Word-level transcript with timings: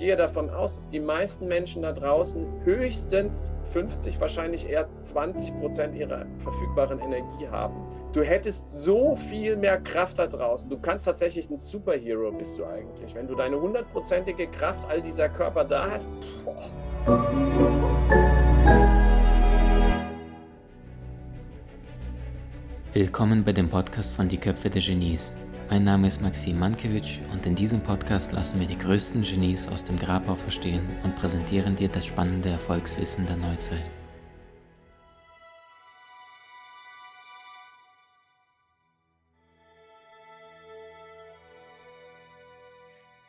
gehe 0.00 0.16
davon 0.16 0.48
aus, 0.48 0.76
dass 0.76 0.88
die 0.88 0.98
meisten 0.98 1.46
Menschen 1.46 1.82
da 1.82 1.92
draußen 1.92 2.46
höchstens 2.64 3.50
50, 3.74 4.18
wahrscheinlich 4.18 4.66
eher 4.66 4.88
20 5.02 5.60
Prozent 5.60 5.94
ihrer 5.94 6.24
verfügbaren 6.38 6.98
Energie 7.00 7.46
haben. 7.46 7.86
Du 8.14 8.22
hättest 8.22 8.66
so 8.66 9.14
viel 9.14 9.56
mehr 9.56 9.78
Kraft 9.78 10.18
da 10.18 10.26
draußen. 10.26 10.70
Du 10.70 10.78
kannst 10.78 11.04
tatsächlich 11.04 11.50
ein 11.50 11.56
Superhero 11.56 12.32
bist 12.32 12.56
du 12.56 12.64
eigentlich. 12.64 13.14
Wenn 13.14 13.26
du 13.26 13.34
deine 13.34 13.60
hundertprozentige 13.60 14.46
Kraft 14.46 14.88
all 14.88 15.02
dieser 15.02 15.28
Körper 15.28 15.64
da 15.64 15.90
hast. 15.90 16.08
Boah. 16.46 16.64
Willkommen 22.94 23.44
bei 23.44 23.52
dem 23.52 23.68
Podcast 23.68 24.14
von 24.14 24.28
Die 24.28 24.38
Köpfe 24.38 24.70
der 24.70 24.80
Genies. 24.80 25.30
Mein 25.70 25.84
Name 25.84 26.08
ist 26.08 26.20
Maxim 26.20 26.58
Mankewitsch 26.58 27.20
und 27.32 27.46
in 27.46 27.54
diesem 27.54 27.80
Podcast 27.80 28.32
lassen 28.32 28.58
wir 28.58 28.66
die 28.66 28.76
größten 28.76 29.22
Genies 29.22 29.68
aus 29.68 29.84
dem 29.84 29.96
Grabau 29.96 30.34
verstehen 30.34 30.84
und 31.04 31.14
präsentieren 31.14 31.76
dir 31.76 31.86
das 31.86 32.06
spannende 32.06 32.48
Erfolgswissen 32.48 33.24
der 33.24 33.36
Neuzeit. 33.36 33.88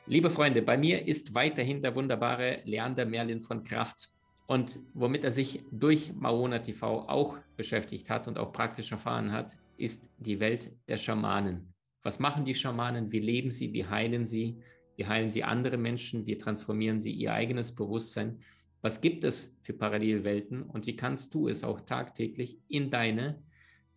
Liebe 0.07 0.31
Freunde, 0.31 0.63
bei 0.63 0.79
mir 0.79 1.05
ist 1.05 1.35
weiterhin 1.35 1.83
der 1.83 1.95
wunderbare 1.95 2.63
Leander 2.65 3.05
Merlin 3.05 3.43
von 3.43 3.63
Kraft. 3.63 4.09
Und 4.47 4.79
womit 4.95 5.23
er 5.23 5.31
sich 5.31 5.63
durch 5.71 6.11
Maona 6.15 6.57
TV 6.57 7.07
auch 7.07 7.37
beschäftigt 7.55 8.09
hat 8.09 8.27
und 8.27 8.39
auch 8.39 8.51
praktisch 8.51 8.91
erfahren 8.91 9.31
hat, 9.31 9.55
ist 9.77 10.09
die 10.17 10.39
Welt 10.39 10.71
der 10.87 10.97
Schamanen. 10.97 11.71
Was 12.03 12.19
machen 12.19 12.45
die 12.45 12.55
Schamanen? 12.55 13.11
Wie 13.11 13.19
leben 13.19 13.51
sie? 13.51 13.73
Wie 13.73 13.85
heilen 13.85 14.25
sie? 14.25 14.61
Wie 14.95 15.05
heilen 15.05 15.29
sie 15.29 15.43
andere 15.43 15.77
Menschen? 15.77 16.25
Wie 16.25 16.37
transformieren 16.37 16.99
sie 16.99 17.11
ihr 17.11 17.33
eigenes 17.33 17.75
Bewusstsein? 17.75 18.39
Was 18.81 19.01
gibt 19.01 19.23
es 19.23 19.55
für 19.61 19.73
Parallelwelten 19.73 20.63
und 20.63 20.87
wie 20.87 20.95
kannst 20.95 21.33
du 21.35 21.47
es 21.47 21.63
auch 21.63 21.81
tagtäglich 21.81 22.59
in 22.67 22.89
deine 22.89 23.43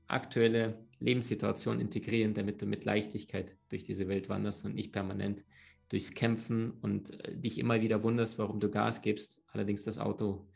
aktuelle 0.06 0.84
Lebenssituation 1.00 1.80
integrieren, 1.80 2.34
damit 2.34 2.60
du 2.60 2.66
mit 2.66 2.84
Leichtigkeit 2.84 3.56
durch 3.70 3.84
diese 3.84 4.08
Welt 4.08 4.28
wanderst 4.28 4.64
und 4.66 4.74
nicht 4.74 4.92
permanent 4.92 5.42
durchs 5.88 6.14
Kämpfen 6.14 6.72
und 6.82 7.18
äh, 7.24 7.36
dich 7.36 7.58
immer 7.58 7.80
wieder 7.80 8.02
wunderst, 8.02 8.38
warum 8.38 8.60
du 8.60 8.70
Gas 8.70 9.00
gibst, 9.00 9.42
allerdings 9.48 9.84
das 9.84 9.98
Auto, 9.98 10.46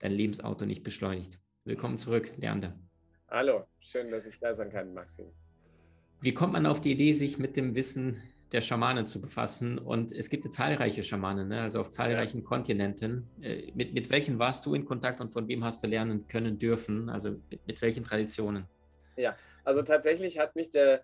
dein 0.00 0.12
Lebensauto 0.12 0.66
nicht 0.66 0.82
beschleunigt. 0.82 1.38
Willkommen 1.64 1.98
zurück, 1.98 2.32
Leander. 2.36 2.78
Hallo, 3.28 3.66
schön, 3.80 4.10
dass 4.10 4.24
ich 4.26 4.38
da 4.38 4.54
sein 4.54 4.70
kann, 4.70 4.94
Maxim. 4.94 5.26
Wie 6.20 6.34
kommt 6.34 6.52
man 6.52 6.66
auf 6.66 6.80
die 6.80 6.92
Idee, 6.92 7.12
sich 7.12 7.38
mit 7.38 7.56
dem 7.56 7.74
Wissen 7.74 8.20
der 8.50 8.60
Schamanen 8.60 9.06
zu 9.06 9.20
befassen? 9.20 9.78
Und 9.78 10.10
es 10.10 10.30
gibt 10.30 10.44
ja 10.44 10.50
zahlreiche 10.50 11.02
Schamanen, 11.02 11.48
ne? 11.48 11.60
also 11.60 11.80
auf 11.80 11.90
zahlreichen. 11.90 12.42
Kontinenten. 12.42 13.28
Äh, 13.40 13.70
mit, 13.74 13.94
mit 13.94 14.10
welchen 14.10 14.38
warst 14.38 14.66
du 14.66 14.74
in 14.74 14.84
Kontakt 14.84 15.20
und 15.20 15.32
von 15.32 15.46
wem 15.46 15.64
hast 15.64 15.82
du 15.82 15.86
lernen 15.86 16.26
können 16.26 16.58
dürfen? 16.58 17.08
Also 17.08 17.36
mit, 17.50 17.66
mit 17.66 17.82
welchen 17.82 18.04
Traditionen? 18.04 18.66
Ja, 19.16 19.36
also 19.64 19.82
tatsächlich 19.82 20.38
hat 20.38 20.56
mich 20.56 20.70
der 20.70 21.02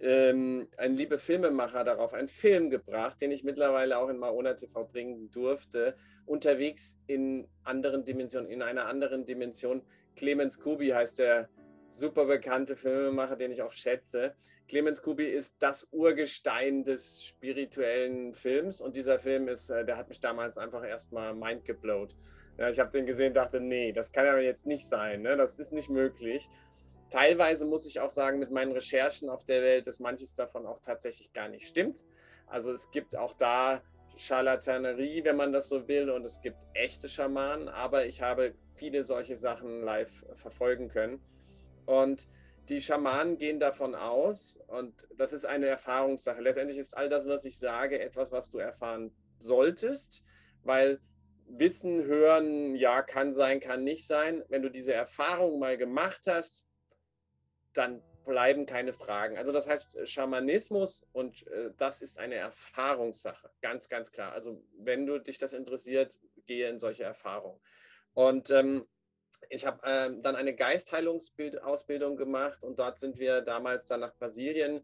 ähm, 0.00 0.66
ein 0.78 0.96
lieber 0.96 1.18
Filmemacher 1.18 1.84
darauf 1.84 2.14
einen 2.14 2.28
Film 2.28 2.70
gebracht, 2.70 3.20
den 3.20 3.30
ich 3.30 3.44
mittlerweile 3.44 3.98
auch 3.98 4.08
in 4.08 4.16
Maona 4.16 4.54
TV 4.54 4.84
bringen 4.84 5.30
durfte, 5.30 5.94
unterwegs 6.26 6.98
in 7.06 7.46
anderen 7.64 8.04
Dimensionen, 8.04 8.50
in 8.50 8.62
einer 8.62 8.86
anderen 8.86 9.26
Dimension. 9.26 9.82
Clemens 10.16 10.58
Kubi 10.58 10.88
heißt 10.88 11.18
der 11.18 11.48
super 11.92 12.26
bekannte 12.26 12.76
Filmemacher, 12.76 13.36
den 13.36 13.52
ich 13.52 13.62
auch 13.62 13.72
schätze. 13.72 14.34
Clemens 14.68 15.02
Kubi 15.02 15.26
ist 15.26 15.54
das 15.58 15.88
Urgestein 15.90 16.84
des 16.84 17.24
spirituellen 17.24 18.34
Films 18.34 18.80
und 18.80 18.94
dieser 18.94 19.18
Film 19.18 19.48
ist, 19.48 19.70
äh, 19.70 19.84
der 19.84 19.96
hat 19.96 20.08
mich 20.08 20.20
damals 20.20 20.58
einfach 20.58 20.84
erstmal 20.84 21.34
mindgeblowt. 21.34 22.14
Ja, 22.58 22.68
ich 22.68 22.78
habe 22.78 22.92
den 22.92 23.06
gesehen, 23.06 23.34
dachte, 23.34 23.60
nee, 23.60 23.92
das 23.92 24.12
kann 24.12 24.26
ja 24.26 24.38
jetzt 24.38 24.66
nicht 24.66 24.86
sein, 24.88 25.22
ne? 25.22 25.36
das 25.36 25.58
ist 25.58 25.72
nicht 25.72 25.88
möglich. 25.88 26.48
Teilweise 27.10 27.66
muss 27.66 27.86
ich 27.86 27.98
auch 28.00 28.10
sagen, 28.10 28.38
mit 28.38 28.50
meinen 28.50 28.72
Recherchen 28.72 29.28
auf 29.28 29.44
der 29.44 29.62
Welt, 29.62 29.86
dass 29.86 29.98
manches 29.98 30.34
davon 30.34 30.66
auch 30.66 30.78
tatsächlich 30.80 31.32
gar 31.32 31.48
nicht 31.48 31.66
stimmt. 31.66 32.04
Also 32.46 32.72
es 32.72 32.90
gibt 32.90 33.16
auch 33.16 33.34
da 33.34 33.82
Charlatanerie, 34.16 35.24
wenn 35.24 35.36
man 35.36 35.52
das 35.52 35.68
so 35.68 35.88
will, 35.88 36.10
und 36.10 36.24
es 36.24 36.40
gibt 36.40 36.66
echte 36.74 37.08
Schamanen, 37.08 37.68
aber 37.68 38.06
ich 38.06 38.20
habe 38.20 38.54
viele 38.76 39.02
solche 39.02 39.34
Sachen 39.34 39.82
live 39.82 40.12
verfolgen 40.34 40.88
können. 40.88 41.20
Und 41.90 42.28
die 42.68 42.80
Schamanen 42.80 43.36
gehen 43.36 43.58
davon 43.58 43.96
aus, 43.96 44.60
und 44.68 45.08
das 45.16 45.32
ist 45.32 45.44
eine 45.44 45.66
Erfahrungssache. 45.66 46.40
Letztendlich 46.40 46.78
ist 46.78 46.96
all 46.96 47.08
das, 47.08 47.26
was 47.26 47.44
ich 47.44 47.58
sage, 47.58 47.98
etwas, 47.98 48.30
was 48.30 48.48
du 48.48 48.58
erfahren 48.58 49.12
solltest, 49.40 50.22
weil 50.62 51.00
Wissen, 51.48 52.04
Hören, 52.04 52.76
ja, 52.76 53.02
kann 53.02 53.32
sein, 53.32 53.58
kann 53.58 53.82
nicht 53.82 54.06
sein. 54.06 54.44
Wenn 54.48 54.62
du 54.62 54.70
diese 54.70 54.92
Erfahrung 54.92 55.58
mal 55.58 55.76
gemacht 55.76 56.28
hast, 56.28 56.64
dann 57.72 58.04
bleiben 58.24 58.66
keine 58.66 58.92
Fragen. 58.92 59.36
Also 59.36 59.50
das 59.50 59.66
heißt, 59.66 60.06
Schamanismus 60.08 61.04
und 61.10 61.44
äh, 61.48 61.72
das 61.76 62.02
ist 62.02 62.20
eine 62.20 62.36
Erfahrungssache, 62.36 63.50
ganz, 63.62 63.88
ganz 63.88 64.12
klar. 64.12 64.30
Also 64.30 64.62
wenn 64.78 65.06
du 65.06 65.18
dich 65.18 65.38
das 65.38 65.54
interessiert, 65.54 66.16
gehe 66.46 66.68
in 66.68 66.78
solche 66.78 67.02
Erfahrungen. 67.02 67.60
Und 68.14 68.50
ähm, 68.50 68.86
ich 69.48 69.66
habe 69.66 69.80
ähm, 69.84 70.22
dann 70.22 70.36
eine 70.36 70.54
Geistheilungsausbildung 70.54 72.16
gemacht 72.16 72.62
und 72.62 72.78
dort 72.78 72.98
sind 72.98 73.18
wir 73.18 73.40
damals 73.40 73.86
dann 73.86 74.00
nach 74.00 74.14
Brasilien 74.14 74.82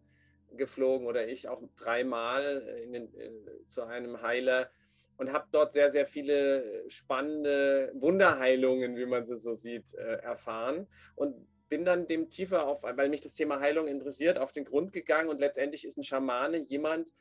geflogen 0.56 1.06
oder 1.06 1.28
ich 1.28 1.48
auch 1.48 1.62
dreimal 1.76 2.62
den, 2.90 3.14
äh, 3.14 3.30
zu 3.66 3.82
einem 3.82 4.22
Heiler 4.22 4.70
und 5.18 5.32
habe 5.32 5.46
dort 5.50 5.72
sehr, 5.72 5.90
sehr 5.90 6.06
viele 6.06 6.84
spannende 6.88 7.92
Wunderheilungen, 7.94 8.96
wie 8.96 9.06
man 9.06 9.24
sie 9.24 9.36
so 9.36 9.54
sieht, 9.54 9.94
äh, 9.94 10.16
erfahren 10.16 10.86
und 11.14 11.46
bin 11.68 11.84
dann 11.84 12.06
dem 12.06 12.28
tiefer 12.28 12.66
auf, 12.66 12.82
weil 12.84 13.08
mich 13.08 13.20
das 13.20 13.34
Thema 13.34 13.60
Heilung 13.60 13.88
interessiert, 13.88 14.38
auf 14.38 14.52
den 14.52 14.64
Grund 14.64 14.92
gegangen 14.92 15.28
und 15.28 15.40
letztendlich 15.40 15.84
ist 15.84 15.96
ein 15.96 16.04
Schamane 16.04 16.58
jemand, 16.58 17.12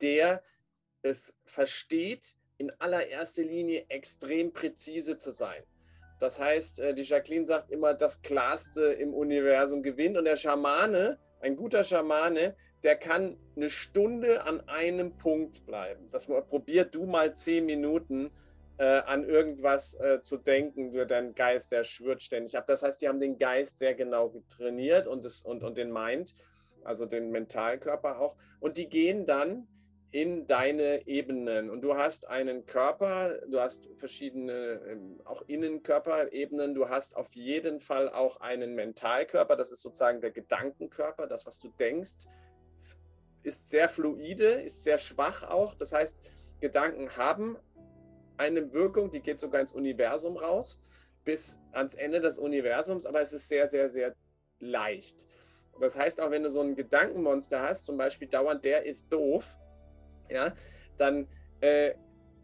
der 0.00 0.42
es 1.02 1.34
versteht, 1.44 2.34
in 2.58 2.70
allererster 2.78 3.42
Linie 3.42 3.86
extrem 3.88 4.52
präzise 4.52 5.16
zu 5.16 5.30
sein. 5.30 5.62
Das 6.18 6.38
heißt, 6.40 6.80
äh, 6.80 6.94
die 6.94 7.02
Jacqueline 7.02 7.46
sagt 7.46 7.70
immer, 7.70 7.94
das 7.94 8.20
Klarste 8.20 8.84
im 8.84 9.14
Universum 9.14 9.82
gewinnt. 9.82 10.16
Und 10.16 10.24
der 10.24 10.36
Schamane, 10.36 11.18
ein 11.40 11.56
guter 11.56 11.84
Schamane, 11.84 12.56
der 12.82 12.96
kann 12.96 13.36
eine 13.56 13.70
Stunde 13.70 14.44
an 14.44 14.60
einem 14.68 15.16
Punkt 15.16 15.66
bleiben. 15.66 16.08
Das 16.12 16.26
probiert 16.26 16.94
du 16.94 17.04
mal 17.04 17.34
zehn 17.34 17.66
Minuten 17.66 18.30
äh, 18.78 18.84
an 18.84 19.24
irgendwas 19.24 19.94
äh, 19.94 20.20
zu 20.22 20.36
denken, 20.36 20.92
nur 20.92 21.06
dein 21.06 21.34
Geist, 21.34 21.72
der 21.72 21.84
schwört 21.84 22.22
ständig 22.22 22.56
ab. 22.56 22.66
Das 22.66 22.82
heißt, 22.82 23.00
die 23.00 23.08
haben 23.08 23.20
den 23.20 23.38
Geist 23.38 23.78
sehr 23.78 23.94
genau 23.94 24.32
trainiert 24.50 25.06
und, 25.06 25.24
das, 25.24 25.40
und, 25.40 25.62
und 25.62 25.76
den 25.78 25.92
Mind, 25.92 26.34
also 26.84 27.06
den 27.06 27.30
Mentalkörper 27.30 28.20
auch. 28.20 28.36
Und 28.60 28.76
die 28.76 28.88
gehen 28.88 29.24
dann 29.24 29.66
in 30.12 30.46
deine 30.46 31.06
Ebenen. 31.06 31.68
Und 31.68 31.82
du 31.82 31.96
hast 31.96 32.28
einen 32.28 32.64
Körper, 32.66 33.38
du 33.48 33.60
hast 33.60 33.88
verschiedene 33.96 34.80
ähm, 34.88 35.20
auch 35.24 35.42
Innenkörperebenen, 35.46 36.74
du 36.74 36.88
hast 36.88 37.16
auf 37.16 37.32
jeden 37.34 37.80
Fall 37.80 38.08
auch 38.08 38.40
einen 38.40 38.74
Mentalkörper, 38.74 39.56
das 39.56 39.72
ist 39.72 39.82
sozusagen 39.82 40.20
der 40.20 40.30
Gedankenkörper, 40.30 41.26
das, 41.26 41.44
was 41.46 41.58
du 41.58 41.68
denkst, 41.78 42.26
ist 43.42 43.68
sehr 43.68 43.88
fluide, 43.88 44.62
ist 44.62 44.84
sehr 44.84 44.98
schwach 44.98 45.42
auch. 45.42 45.74
Das 45.74 45.92
heißt, 45.92 46.20
Gedanken 46.60 47.16
haben 47.16 47.56
eine 48.36 48.72
Wirkung, 48.72 49.10
die 49.10 49.20
geht 49.20 49.38
sogar 49.38 49.60
ins 49.60 49.72
Universum 49.72 50.36
raus, 50.36 50.78
bis 51.24 51.58
ans 51.72 51.94
Ende 51.94 52.20
des 52.20 52.38
Universums, 52.38 53.06
aber 53.06 53.20
es 53.20 53.32
ist 53.32 53.48
sehr, 53.48 53.66
sehr, 53.66 53.90
sehr 53.90 54.14
leicht. 54.60 55.26
Das 55.80 55.98
heißt, 55.98 56.20
auch 56.20 56.30
wenn 56.30 56.42
du 56.42 56.50
so 56.50 56.60
ein 56.60 56.74
Gedankenmonster 56.74 57.60
hast, 57.60 57.86
zum 57.86 57.98
Beispiel 57.98 58.28
dauernd, 58.28 58.64
der 58.64 58.86
ist 58.86 59.12
doof, 59.12 59.58
ja, 60.30 60.54
dann 60.98 61.28
äh, 61.60 61.94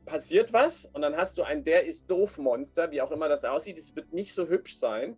passiert 0.04 0.53
was 0.53 0.87
und 0.87 1.02
dann 1.02 1.17
hast 1.17 1.38
du 1.38 1.43
ein 1.43 1.64
Der 1.64 1.84
ist 1.84 2.11
doof 2.11 2.38
Monster, 2.38 2.90
wie 2.90 3.00
auch 3.00 3.12
immer 3.12 3.29
das 3.29 3.44
aussieht. 3.44 3.79
Es 3.79 3.94
wird 3.94 4.12
nicht 4.12 4.34
so 4.34 4.49
hübsch 4.49 4.76
sein. 4.76 5.17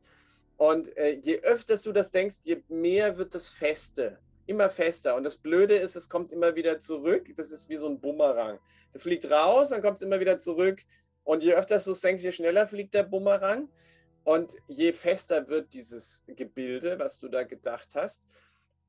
Und 0.57 0.97
äh, 0.97 1.19
je 1.21 1.41
öfter 1.41 1.77
du 1.77 1.93
das 1.93 2.11
denkst, 2.11 2.37
je 2.45 2.63
mehr 2.69 3.17
wird 3.19 3.35
das 3.35 3.49
feste, 3.49 4.19
immer 4.47 4.71
fester. 4.71 5.17
Und 5.17 5.25
das 5.25 5.37
Blöde 5.37 5.77
ist, 5.77 5.97
es 5.97 6.09
kommt 6.09 6.33
immer 6.33 6.55
wieder 6.55 6.79
zurück. 6.79 7.29
Das 7.37 7.51
ist 7.51 7.69
wie 7.69 7.77
so 7.77 7.89
ein 7.89 8.01
Bumerang. 8.01 8.59
Der 8.93 9.01
fliegt 9.01 9.31
raus, 9.31 9.71
dann 9.71 9.83
kommt 9.83 9.97
es 9.97 10.03
immer 10.03 10.21
wieder 10.21 10.39
zurück. 10.39 10.85
Und 11.25 11.43
je 11.43 11.55
öfter 11.55 11.79
du 11.79 11.91
es 11.91 12.01
denkst, 12.01 12.23
je 12.23 12.33
schneller 12.33 12.67
fliegt 12.67 12.95
der 12.95 13.03
Bumerang. 13.03 13.69
Und 14.23 14.57
je 14.69 14.93
fester 14.93 15.49
wird 15.49 15.73
dieses 15.75 16.23
Gebilde, 16.27 16.99
was 16.99 17.19
du 17.19 17.29
da 17.29 17.43
gedacht 17.43 17.95
hast. 17.95 18.27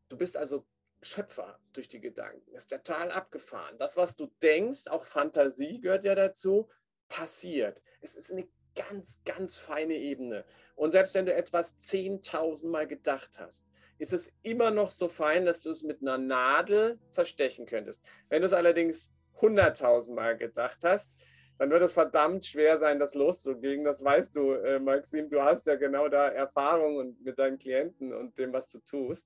Du 0.07 0.18
bist 0.18 0.38
also 0.38 0.66
Schöpfer 1.06 1.60
durch 1.74 1.88
die 1.88 2.00
Gedanken. 2.00 2.52
Das 2.54 2.63
ist 2.63 2.72
total 2.72 3.12
abgefahren. 3.12 3.78
Das, 3.78 3.96
was 3.96 4.16
du 4.16 4.28
denkst, 4.42 4.88
auch 4.88 5.06
Fantasie 5.06 5.80
gehört 5.80 6.04
ja 6.04 6.16
dazu, 6.16 6.68
passiert. 7.07 7.81
Es 8.02 8.16
ist 8.16 8.31
eine 8.31 8.48
ganz, 8.75 9.22
ganz 9.24 9.56
feine 9.56 9.96
Ebene. 9.96 10.46
Und 10.75 10.92
selbst 10.92 11.13
wenn 11.13 11.25
du 11.25 11.34
etwas 11.34 11.78
10.000 11.78 12.69
Mal 12.69 12.88
gedacht 12.88 13.40
hast, 13.40 13.66
ist 13.98 14.13
es 14.13 14.31
immer 14.42 14.72
noch 14.72 14.92
so 14.92 15.07
fein, 15.07 15.46
dass 15.46 15.62
du 15.62 15.69
es 15.69 15.84
mit 15.84 16.02
einer 16.02 16.18
Nadel 16.18 17.00
zerstechen 17.10 17.66
könntest. 17.66 18.04
Wenn 18.30 18.42
du 18.42 18.48
es 18.48 18.54
allerdings 18.54 19.13
hunderttausendmal 19.40 20.38
gedacht 20.38 20.80
hast, 20.84 21.16
dann 21.58 21.69
wird 21.69 21.84
es 21.84 21.94
verdammt 21.94 22.46
schwer 22.46 22.80
sein, 22.80 23.00
das 23.00 23.13
loszugehen. 23.13 23.86
Das 23.86 24.04
weißt 24.04 24.36
du, 24.36 24.54
äh, 24.54 24.80
Maxim. 24.80 25.30
Du 25.30 25.42
hast 25.42 25.68
ja 25.68 25.75
genau 25.75 26.10
da 26.10 26.28
Erfahrung 26.28 26.98
und 26.98 27.24
mit 27.24 27.40
deinen 27.40 27.58
Klienten 27.60 28.12
und 28.12 28.38
dem, 28.38 28.51
was 28.51 28.68
du 28.68 28.80
tust. 28.80 29.25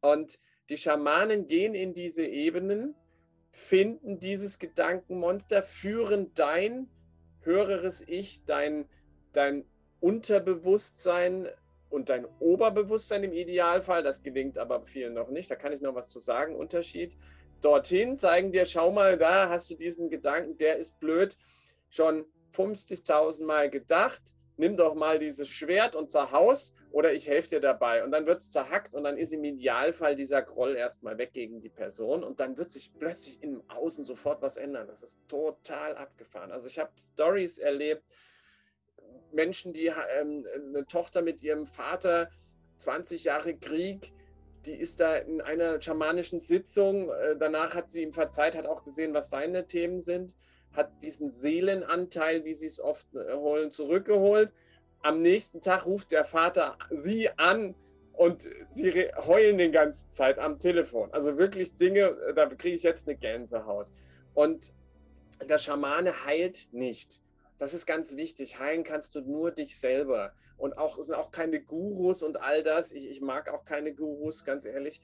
Und 0.00 0.38
die 0.68 0.76
Schamanen 0.76 1.46
gehen 1.46 1.74
in 1.74 1.94
diese 1.94 2.26
Ebenen, 2.26 2.94
finden 3.52 4.18
dieses 4.18 4.58
Gedankenmonster, 4.58 5.62
führen 5.62 6.32
dein 6.34 6.88
höheres 7.40 8.02
Ich, 8.06 8.44
dein, 8.44 8.88
dein 9.32 9.64
Unterbewusstsein 10.00 11.48
und 11.88 12.08
dein 12.08 12.26
Oberbewusstsein 12.40 13.24
im 13.24 13.32
Idealfall, 13.32 14.02
das 14.02 14.22
gelingt 14.22 14.58
aber 14.58 14.86
vielen 14.86 15.14
noch 15.14 15.30
nicht, 15.30 15.50
da 15.50 15.54
kann 15.54 15.72
ich 15.72 15.80
noch 15.80 15.94
was 15.94 16.08
zu 16.08 16.18
sagen, 16.18 16.56
Unterschied, 16.56 17.16
dorthin, 17.62 18.16
zeigen 18.16 18.52
dir, 18.52 18.66
schau 18.66 18.90
mal, 18.90 19.16
da 19.16 19.48
hast 19.48 19.70
du 19.70 19.74
diesen 19.74 20.10
Gedanken, 20.10 20.58
der 20.58 20.76
ist 20.76 20.98
blöd, 21.00 21.38
schon 21.88 22.26
50.000 22.54 23.44
Mal 23.44 23.70
gedacht, 23.70 24.35
nimm 24.56 24.76
doch 24.76 24.94
mal 24.94 25.18
dieses 25.18 25.48
Schwert 25.48 25.94
und 25.94 26.10
zerhaus 26.10 26.72
oder 26.90 27.12
ich 27.12 27.28
helfe 27.28 27.48
dir 27.48 27.60
dabei. 27.60 28.04
Und 28.04 28.10
dann 28.10 28.26
wird 28.26 28.40
es 28.40 28.50
zerhackt 28.50 28.94
und 28.94 29.04
dann 29.04 29.18
ist 29.18 29.32
im 29.32 29.44
Idealfall 29.44 30.16
dieser 30.16 30.42
Groll 30.42 30.76
erstmal 30.76 31.18
weg 31.18 31.32
gegen 31.32 31.60
die 31.60 31.68
Person 31.68 32.24
und 32.24 32.40
dann 32.40 32.56
wird 32.56 32.70
sich 32.70 32.92
plötzlich 32.98 33.42
im 33.42 33.62
Außen 33.68 34.04
sofort 34.04 34.42
was 34.42 34.56
ändern. 34.56 34.86
Das 34.86 35.02
ist 35.02 35.18
total 35.28 35.96
abgefahren. 35.96 36.52
Also 36.52 36.68
ich 36.68 36.78
habe 36.78 36.90
Stories 36.98 37.58
erlebt, 37.58 38.02
Menschen, 39.32 39.72
die 39.72 39.92
ähm, 40.18 40.46
eine 40.54 40.86
Tochter 40.86 41.22
mit 41.22 41.42
ihrem 41.42 41.66
Vater, 41.66 42.30
20 42.78 43.24
Jahre 43.24 43.56
Krieg, 43.56 44.12
die 44.64 44.74
ist 44.74 45.00
da 45.00 45.16
in 45.16 45.40
einer 45.40 45.80
schamanischen 45.80 46.40
Sitzung. 46.40 47.10
Äh, 47.10 47.36
danach 47.38 47.74
hat 47.74 47.90
sie 47.90 48.02
ihm 48.02 48.12
verzeiht, 48.12 48.56
hat 48.56 48.66
auch 48.66 48.84
gesehen, 48.84 49.14
was 49.14 49.30
seine 49.30 49.66
Themen 49.66 50.00
sind, 50.00 50.34
hat 50.76 51.02
diesen 51.02 51.32
Seelenanteil, 51.32 52.44
wie 52.44 52.54
sie 52.54 52.66
es 52.66 52.80
oft 52.80 53.06
äh, 53.14 53.34
holen, 53.34 53.70
zurückgeholt. 53.70 54.52
Am 55.02 55.22
nächsten 55.22 55.60
Tag 55.60 55.86
ruft 55.86 56.10
der 56.10 56.24
Vater 56.24 56.76
sie 56.90 57.30
an 57.38 57.74
und 58.12 58.48
sie 58.72 59.10
heulen 59.16 59.58
die 59.58 59.70
ganze 59.70 60.08
Zeit 60.10 60.38
am 60.38 60.58
Telefon. 60.58 61.12
Also 61.12 61.38
wirklich 61.38 61.76
Dinge, 61.76 62.16
äh, 62.28 62.34
da 62.34 62.46
kriege 62.46 62.74
ich 62.74 62.82
jetzt 62.82 63.08
eine 63.08 63.16
Gänsehaut. 63.16 63.88
Und 64.34 64.72
der 65.48 65.58
Schamane 65.58 66.24
heilt 66.24 66.68
nicht. 66.72 67.20
Das 67.58 67.74
ist 67.74 67.86
ganz 67.86 68.16
wichtig. 68.16 68.58
Heilen 68.58 68.84
kannst 68.84 69.14
du 69.14 69.20
nur 69.20 69.50
dich 69.50 69.78
selber. 69.78 70.32
Und 70.58 70.78
auch 70.78 71.00
sind 71.02 71.14
auch 71.14 71.30
keine 71.30 71.60
Gurus 71.60 72.22
und 72.22 72.40
all 72.40 72.62
das. 72.62 72.92
Ich, 72.92 73.08
ich 73.08 73.20
mag 73.20 73.52
auch 73.52 73.64
keine 73.64 73.94
Gurus, 73.94 74.44
ganz 74.44 74.64
ehrlich. 74.64 75.00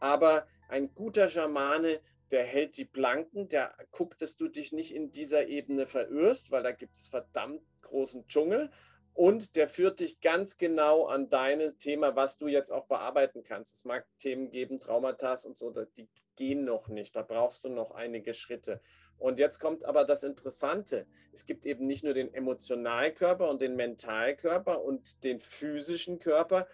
Aber 0.00 0.46
ein 0.68 0.92
guter 0.94 1.28
Schamane, 1.28 2.00
der 2.30 2.44
hält 2.44 2.76
die 2.76 2.84
Blanken, 2.84 3.48
der 3.48 3.74
guckt, 3.90 4.20
dass 4.22 4.36
du 4.36 4.48
dich 4.48 4.72
nicht 4.72 4.94
in 4.94 5.12
dieser 5.12 5.46
Ebene 5.46 5.86
verirrst, 5.86 6.50
weil 6.50 6.62
da 6.62 6.72
gibt 6.72 6.96
es 6.96 7.08
verdammt 7.08 7.62
großen 7.82 8.26
Dschungel. 8.26 8.70
Und 9.14 9.56
der 9.56 9.68
führt 9.68 10.00
dich 10.00 10.20
ganz 10.20 10.58
genau 10.58 11.06
an 11.06 11.30
dein 11.30 11.78
Thema, 11.78 12.16
was 12.16 12.36
du 12.36 12.48
jetzt 12.48 12.70
auch 12.70 12.86
bearbeiten 12.86 13.44
kannst. 13.44 13.76
Es 13.76 13.84
mag 13.84 14.06
Themen 14.18 14.50
geben, 14.50 14.78
Traumata 14.78 15.36
und 15.46 15.56
so, 15.56 15.70
die 15.70 16.08
gehen 16.36 16.64
noch 16.64 16.88
nicht. 16.88 17.16
Da 17.16 17.22
brauchst 17.22 17.64
du 17.64 17.70
noch 17.70 17.92
einige 17.92 18.34
Schritte. 18.34 18.80
Und 19.18 19.38
jetzt 19.38 19.58
kommt 19.58 19.84
aber 19.86 20.04
das 20.04 20.22
Interessante. 20.22 21.06
Es 21.32 21.46
gibt 21.46 21.64
eben 21.64 21.86
nicht 21.86 22.04
nur 22.04 22.12
den 22.12 22.32
Emotionalkörper 22.34 23.48
und 23.48 23.62
den 23.62 23.74
Mentalkörper 23.76 24.82
und 24.82 25.24
den 25.24 25.40
physischen 25.40 26.18
Körper, 26.18 26.68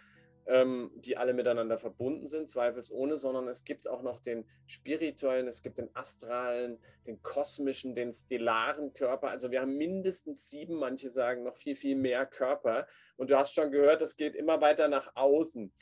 ähm, 0.47 0.91
die 0.97 1.17
alle 1.17 1.35
miteinander 1.35 1.79
verbunden 1.79 2.27
sind, 2.27 2.49
zweifelsohne, 2.49 3.17
sondern 3.17 3.49
es 3.49 3.65
gibt 3.65 3.89
auch 3.89 4.03
noch 4.03 4.21
den 4.21 4.45
spirituellen, 4.67 5.47
es 5.47 5.63
gibt 5.63 5.79
den 5.79 5.95
astralen, 5.95 6.79
den 7.07 7.23
kosmischen, 7.23 7.95
den 7.95 8.13
stellaren 8.13 8.93
Körper. 8.93 9.29
Also 9.29 9.51
wir 9.51 9.61
haben 9.61 9.77
mindestens 9.77 10.49
sieben, 10.49 10.77
manche 10.77 11.11
sagen 11.11 11.45
noch 11.45 11.57
viel, 11.57 11.77
viel 11.77 11.97
mehr 11.97 12.27
Körper. 12.27 12.87
Und 13.17 13.31
du 13.31 13.39
hast 13.39 13.55
schon 13.55 13.71
gehört, 13.71 14.03
es 14.03 14.17
geht 14.17 14.35
immer 14.35 14.61
weiter 14.61 14.89
nach 14.89 15.13
außen. 15.15 15.73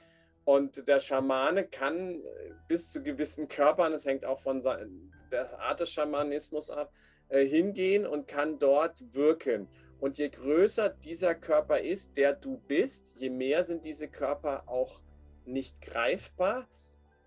Und 0.44 0.88
der 0.88 1.00
Schamane 1.00 1.66
kann 1.66 2.22
bis 2.68 2.90
zu 2.90 3.02
gewissen 3.02 3.48
Körpern, 3.48 3.92
es 3.92 4.06
hängt 4.06 4.24
auch 4.24 4.40
von 4.40 4.60
der 4.60 5.60
Art 5.60 5.80
des 5.80 5.90
Schamanismus 5.90 6.70
ab, 6.70 6.92
äh, 7.28 7.46
hingehen 7.46 8.06
und 8.06 8.26
kann 8.26 8.58
dort 8.58 9.14
wirken. 9.14 9.68
Und 10.00 10.16
je 10.16 10.30
größer 10.30 10.88
dieser 10.88 11.34
Körper 11.34 11.80
ist, 11.80 12.16
der 12.16 12.32
du 12.32 12.56
bist, 12.56 13.12
je 13.16 13.28
mehr 13.28 13.62
sind 13.64 13.84
diese 13.84 14.08
Körper 14.08 14.64
auch 14.66 15.02
nicht 15.44 15.80
greifbar 15.82 16.68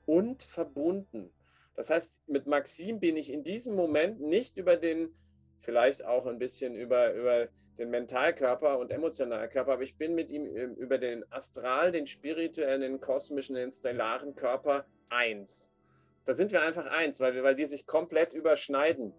und 0.06 0.44
verbunden. 0.44 1.32
Das 1.76 1.90
heißt, 1.90 2.20
mit 2.28 2.48
Maxim 2.48 3.00
bin 3.00 3.16
ich 3.16 3.32
in 3.32 3.44
diesem 3.44 3.76
Moment 3.76 4.22
nicht 4.22 4.58
über 4.58 4.76
den, 4.76 5.14
vielleicht 5.62 6.04
auch 6.04 6.26
ein 6.26 6.40
bisschen 6.40 6.76
über, 6.76 7.14
über 7.14 7.48
den 7.78 7.90
Mentalkörper 7.90 8.78
und 8.80 8.92
Emotionalkörper, 8.92 9.74
aber 9.74 9.84
ich 9.84 9.98
bin 9.98 10.16
mit 10.16 10.30
ihm 10.30 10.46
ähm, 10.56 10.76
über 10.76 10.98
den 10.98 11.24
Astral, 11.32 11.92
den 11.92 12.08
spirituellen, 12.08 12.82
den 12.82 13.00
kosmischen, 13.00 13.56
den 13.56 13.72
stellaren 13.72 14.36
Körper 14.36 14.86
eins. 15.10 15.72
Da 16.26 16.34
sind 16.34 16.52
wir 16.52 16.62
einfach 16.62 16.86
eins, 16.86 17.20
weil, 17.20 17.44
weil 17.44 17.56
die 17.56 17.66
sich 17.66 17.86
komplett 17.86 18.34
überschneiden. 18.34 19.14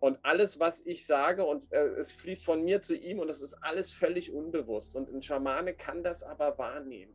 Und 0.00 0.18
alles, 0.22 0.60
was 0.60 0.80
ich 0.86 1.06
sage, 1.06 1.44
und 1.44 1.72
äh, 1.72 1.86
es 1.96 2.12
fließt 2.12 2.44
von 2.44 2.64
mir 2.64 2.80
zu 2.80 2.94
ihm 2.94 3.18
und 3.18 3.28
es 3.28 3.42
ist 3.42 3.54
alles 3.54 3.90
völlig 3.90 4.32
unbewusst. 4.32 4.94
Und 4.94 5.08
ein 5.12 5.22
Schamane 5.22 5.74
kann 5.74 6.02
das 6.02 6.22
aber 6.22 6.56
wahrnehmen. 6.58 7.14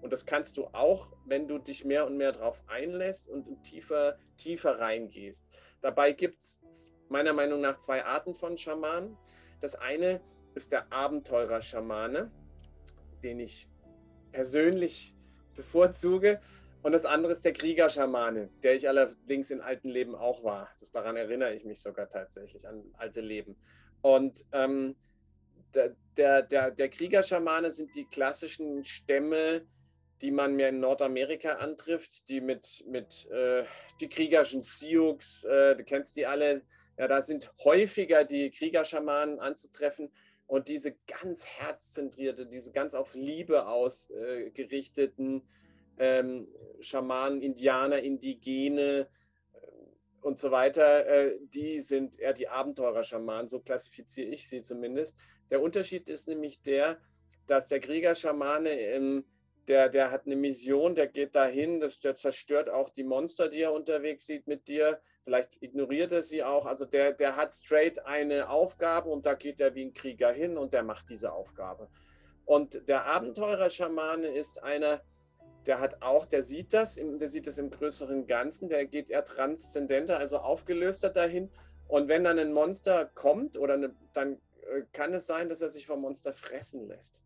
Und 0.00 0.12
das 0.12 0.26
kannst 0.26 0.56
du 0.56 0.66
auch, 0.72 1.08
wenn 1.26 1.46
du 1.46 1.58
dich 1.58 1.84
mehr 1.84 2.06
und 2.06 2.16
mehr 2.16 2.32
darauf 2.32 2.62
einlässt 2.66 3.28
und 3.28 3.62
tiefer, 3.62 4.18
tiefer 4.36 4.80
reingehst. 4.80 5.46
Dabei 5.80 6.12
gibt 6.12 6.40
es 6.42 6.60
meiner 7.08 7.32
Meinung 7.32 7.60
nach 7.60 7.78
zwei 7.78 8.04
Arten 8.04 8.34
von 8.34 8.58
Schamanen. 8.58 9.16
Das 9.60 9.76
eine 9.76 10.20
ist 10.54 10.72
der 10.72 10.92
Abenteurer-Schamane, 10.92 12.32
den 13.22 13.38
ich 13.38 13.68
persönlich 14.32 15.14
bevorzuge. 15.54 16.40
Und 16.82 16.92
das 16.92 17.04
andere 17.04 17.32
ist 17.32 17.44
der 17.44 17.52
Kriegerschamane, 17.52 18.50
der 18.62 18.74
ich 18.74 18.88
allerdings 18.88 19.50
in 19.50 19.60
alten 19.60 19.88
Leben 19.88 20.16
auch 20.16 20.42
war. 20.42 20.68
Das, 20.80 20.90
daran 20.90 21.16
erinnere 21.16 21.54
ich 21.54 21.64
mich 21.64 21.80
sogar 21.80 22.08
tatsächlich 22.08 22.66
an 22.66 22.82
alte 22.98 23.20
Leben. 23.20 23.56
Und 24.00 24.44
ähm, 24.52 24.96
der, 25.74 25.96
der, 26.16 26.42
der, 26.42 26.70
der 26.72 26.88
Kriegerschamane 26.88 27.70
sind 27.70 27.94
die 27.94 28.04
klassischen 28.06 28.84
Stämme, 28.84 29.64
die 30.20 30.32
man 30.32 30.54
mir 30.54 30.68
in 30.68 30.80
Nordamerika 30.80 31.54
antrifft, 31.54 32.28
die 32.28 32.40
mit, 32.40 32.84
mit 32.86 33.28
äh, 33.30 33.64
die 34.00 34.08
kriegerischen 34.08 34.62
Sioux, 34.62 35.18
äh, 35.44 35.76
du 35.76 35.84
kennst 35.84 36.16
die 36.16 36.26
alle, 36.26 36.62
ja, 36.98 37.08
da 37.08 37.22
sind 37.22 37.50
häufiger 37.64 38.24
die 38.24 38.50
Kriegerschamanen 38.50 39.38
anzutreffen 39.38 40.12
und 40.46 40.68
diese 40.68 40.94
ganz 41.06 41.46
herzzentrierte, 41.46 42.46
diese 42.46 42.72
ganz 42.72 42.94
auf 42.94 43.14
Liebe 43.14 43.66
ausgerichteten 43.66 45.40
äh, 45.40 45.42
ähm, 45.98 46.48
Schamanen, 46.80 47.42
Indianer, 47.42 47.98
Indigene 47.98 49.08
äh, 49.52 49.58
und 50.20 50.38
so 50.38 50.50
weiter, 50.50 51.06
äh, 51.06 51.38
die 51.42 51.80
sind 51.80 52.18
eher 52.18 52.32
die 52.32 52.48
Abenteurer-Schamanen, 52.48 53.48
so 53.48 53.60
klassifiziere 53.60 54.28
ich 54.28 54.48
sie 54.48 54.62
zumindest. 54.62 55.16
Der 55.50 55.62
Unterschied 55.62 56.08
ist 56.08 56.28
nämlich 56.28 56.62
der, 56.62 56.98
dass 57.46 57.68
der 57.68 57.80
Kriegerschamane 57.80 58.70
im 58.94 59.24
der, 59.68 59.88
der 59.88 60.10
hat 60.10 60.26
eine 60.26 60.36
Mission, 60.36 60.94
der 60.94 61.06
geht 61.06 61.34
dahin, 61.34 61.78
das, 61.78 62.00
der 62.00 62.16
zerstört 62.16 62.68
auch 62.68 62.90
die 62.90 63.04
Monster, 63.04 63.48
die 63.48 63.60
er 63.60 63.72
unterwegs 63.72 64.26
sieht 64.26 64.46
mit 64.46 64.66
dir. 64.66 65.00
Vielleicht 65.22 65.62
ignoriert 65.62 66.10
er 66.12 66.22
sie 66.22 66.42
auch. 66.42 66.66
Also 66.66 66.84
der, 66.84 67.12
der 67.12 67.36
hat 67.36 67.52
straight 67.52 68.04
eine 68.04 68.48
Aufgabe 68.48 69.08
und 69.08 69.24
da 69.24 69.34
geht 69.34 69.60
er 69.60 69.74
wie 69.74 69.84
ein 69.84 69.94
Krieger 69.94 70.32
hin 70.32 70.58
und 70.58 70.72
der 70.72 70.82
macht 70.82 71.10
diese 71.10 71.32
Aufgabe. 71.32 71.88
Und 72.44 72.88
der 72.88 73.06
Abenteurer-Schamane 73.06 74.28
ist 74.28 74.62
einer, 74.62 75.00
der 75.66 75.80
hat 75.80 76.02
auch, 76.02 76.26
der 76.26 76.42
sieht 76.42 76.72
das, 76.72 76.96
der 76.96 77.28
sieht 77.28 77.46
das 77.46 77.58
im 77.58 77.70
größeren 77.70 78.26
Ganzen, 78.26 78.68
der 78.68 78.86
geht 78.86 79.10
eher 79.10 79.24
transzendenter, 79.24 80.18
also 80.18 80.38
aufgelöster 80.38 81.10
dahin. 81.10 81.50
Und 81.88 82.08
wenn 82.08 82.24
dann 82.24 82.38
ein 82.38 82.52
Monster 82.52 83.04
kommt, 83.14 83.56
oder 83.56 83.74
eine, 83.74 83.94
dann 84.12 84.34
äh, 84.62 84.82
kann 84.92 85.12
es 85.12 85.26
sein, 85.26 85.48
dass 85.48 85.62
er 85.62 85.68
sich 85.68 85.86
vom 85.86 86.00
Monster 86.00 86.32
fressen 86.32 86.88
lässt. 86.88 87.22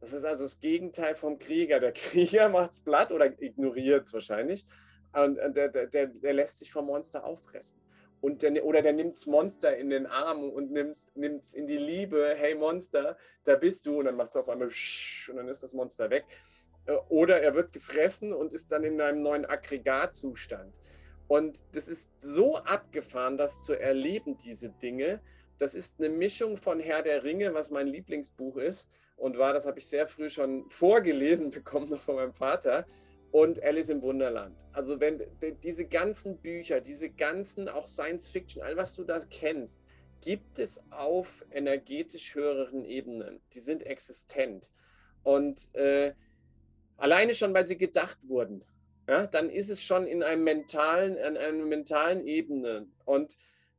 Das 0.00 0.12
ist 0.12 0.24
also 0.24 0.44
das 0.44 0.60
Gegenteil 0.60 1.14
vom 1.14 1.38
Krieger. 1.38 1.78
Der 1.78 1.92
Krieger 1.94 2.48
macht 2.48 2.72
es 2.72 2.80
platt 2.80 3.12
oder 3.12 3.26
ignoriert 3.40 4.06
es 4.06 4.12
wahrscheinlich. 4.12 4.64
Und 5.12 5.36
der, 5.36 5.68
der, 5.68 6.06
der, 6.06 6.32
lässt 6.32 6.58
sich 6.58 6.72
vom 6.72 6.86
Monster 6.86 7.24
auffressen. 7.24 7.80
Und 8.20 8.42
der, 8.42 8.64
oder 8.64 8.80
der 8.82 8.92
nimmt 8.92 9.16
das 9.16 9.26
Monster 9.26 9.76
in 9.76 9.90
den 9.90 10.06
Arm 10.06 10.50
und 10.50 10.70
nimmt 10.70 10.98
es 11.42 11.52
in 11.52 11.66
die 11.66 11.78
Liebe. 11.78 12.34
Hey 12.36 12.54
Monster, 12.54 13.16
da 13.44 13.56
bist 13.56 13.86
du. 13.86 13.98
Und 13.98 14.04
dann 14.04 14.16
macht 14.16 14.30
es 14.30 14.36
auf 14.36 14.48
einmal 14.48 14.68
und 14.68 15.36
dann 15.36 15.48
ist 15.48 15.62
das 15.62 15.72
Monster 15.72 16.10
weg. 16.10 16.24
Äh, 16.90 16.96
oder 17.08 17.40
er 17.40 17.54
wird 17.54 17.72
gefressen 17.72 18.32
und 18.32 18.52
ist 18.52 18.72
dann 18.72 18.84
in 18.84 19.00
einem 19.00 19.22
neuen 19.22 19.44
Aggregatzustand. 19.44 20.80
Und 21.28 21.62
das 21.72 21.86
ist 21.88 22.10
so 22.18 22.56
abgefahren, 22.56 23.36
das 23.36 23.64
zu 23.64 23.78
erleben, 23.78 24.36
diese 24.38 24.70
Dinge. 24.70 25.20
Das 25.58 25.74
ist 25.74 25.94
eine 25.98 26.08
Mischung 26.08 26.56
von 26.56 26.80
Herr 26.80 27.02
der 27.02 27.22
Ringe, 27.22 27.54
was 27.54 27.70
mein 27.70 27.86
Lieblingsbuch 27.86 28.56
ist, 28.56 28.88
und 29.16 29.38
war, 29.38 29.52
das 29.52 29.66
habe 29.66 29.78
ich 29.78 29.86
sehr 29.86 30.08
früh 30.08 30.28
schon 30.28 30.68
vorgelesen 30.70 31.50
bekommen, 31.58 31.88
noch 31.88 32.00
von 32.00 32.16
meinem 32.16 32.32
Vater. 32.32 32.86
und 33.32 33.62
Alice 33.62 33.90
im 33.90 34.02
Wunderland. 34.02 34.56
Also 34.72 34.98
wenn 34.98 35.22
diese 35.62 35.84
ganzen 35.84 36.38
Bücher, 36.38 36.80
diese 36.80 37.10
ganzen 37.10 37.68
auch 37.68 37.86
Science 37.86 38.28
Fiction, 38.28 38.60
all 38.60 38.76
was 38.76 38.96
du 38.96 39.04
da 39.04 39.20
kennst, 39.30 39.80
gibt 40.20 40.58
es 40.58 40.82
auf 40.90 41.46
energetisch 41.52 42.34
höheren 42.34 42.84
Ebenen. 42.84 43.40
Die 43.52 43.60
sind 43.60 43.86
existent. 43.86 44.72
Und 45.22 45.72
äh, 45.76 46.12
alleine 47.00 47.34
schon, 47.34 47.54
weil 47.54 47.66
sie 47.66 47.78
gedacht 47.78 48.18
wurden, 48.22 48.64
ja, 49.08 49.26
dann 49.26 49.50
ist 49.50 49.70
es 49.70 49.82
schon 49.82 50.06
in 50.06 50.22
einem 50.22 50.44
mentalen, 50.44 51.16
in 51.16 51.36
einer 51.36 51.64
mentalen 51.64 52.24
Ebene. 52.26 52.86
Und, 53.04 53.36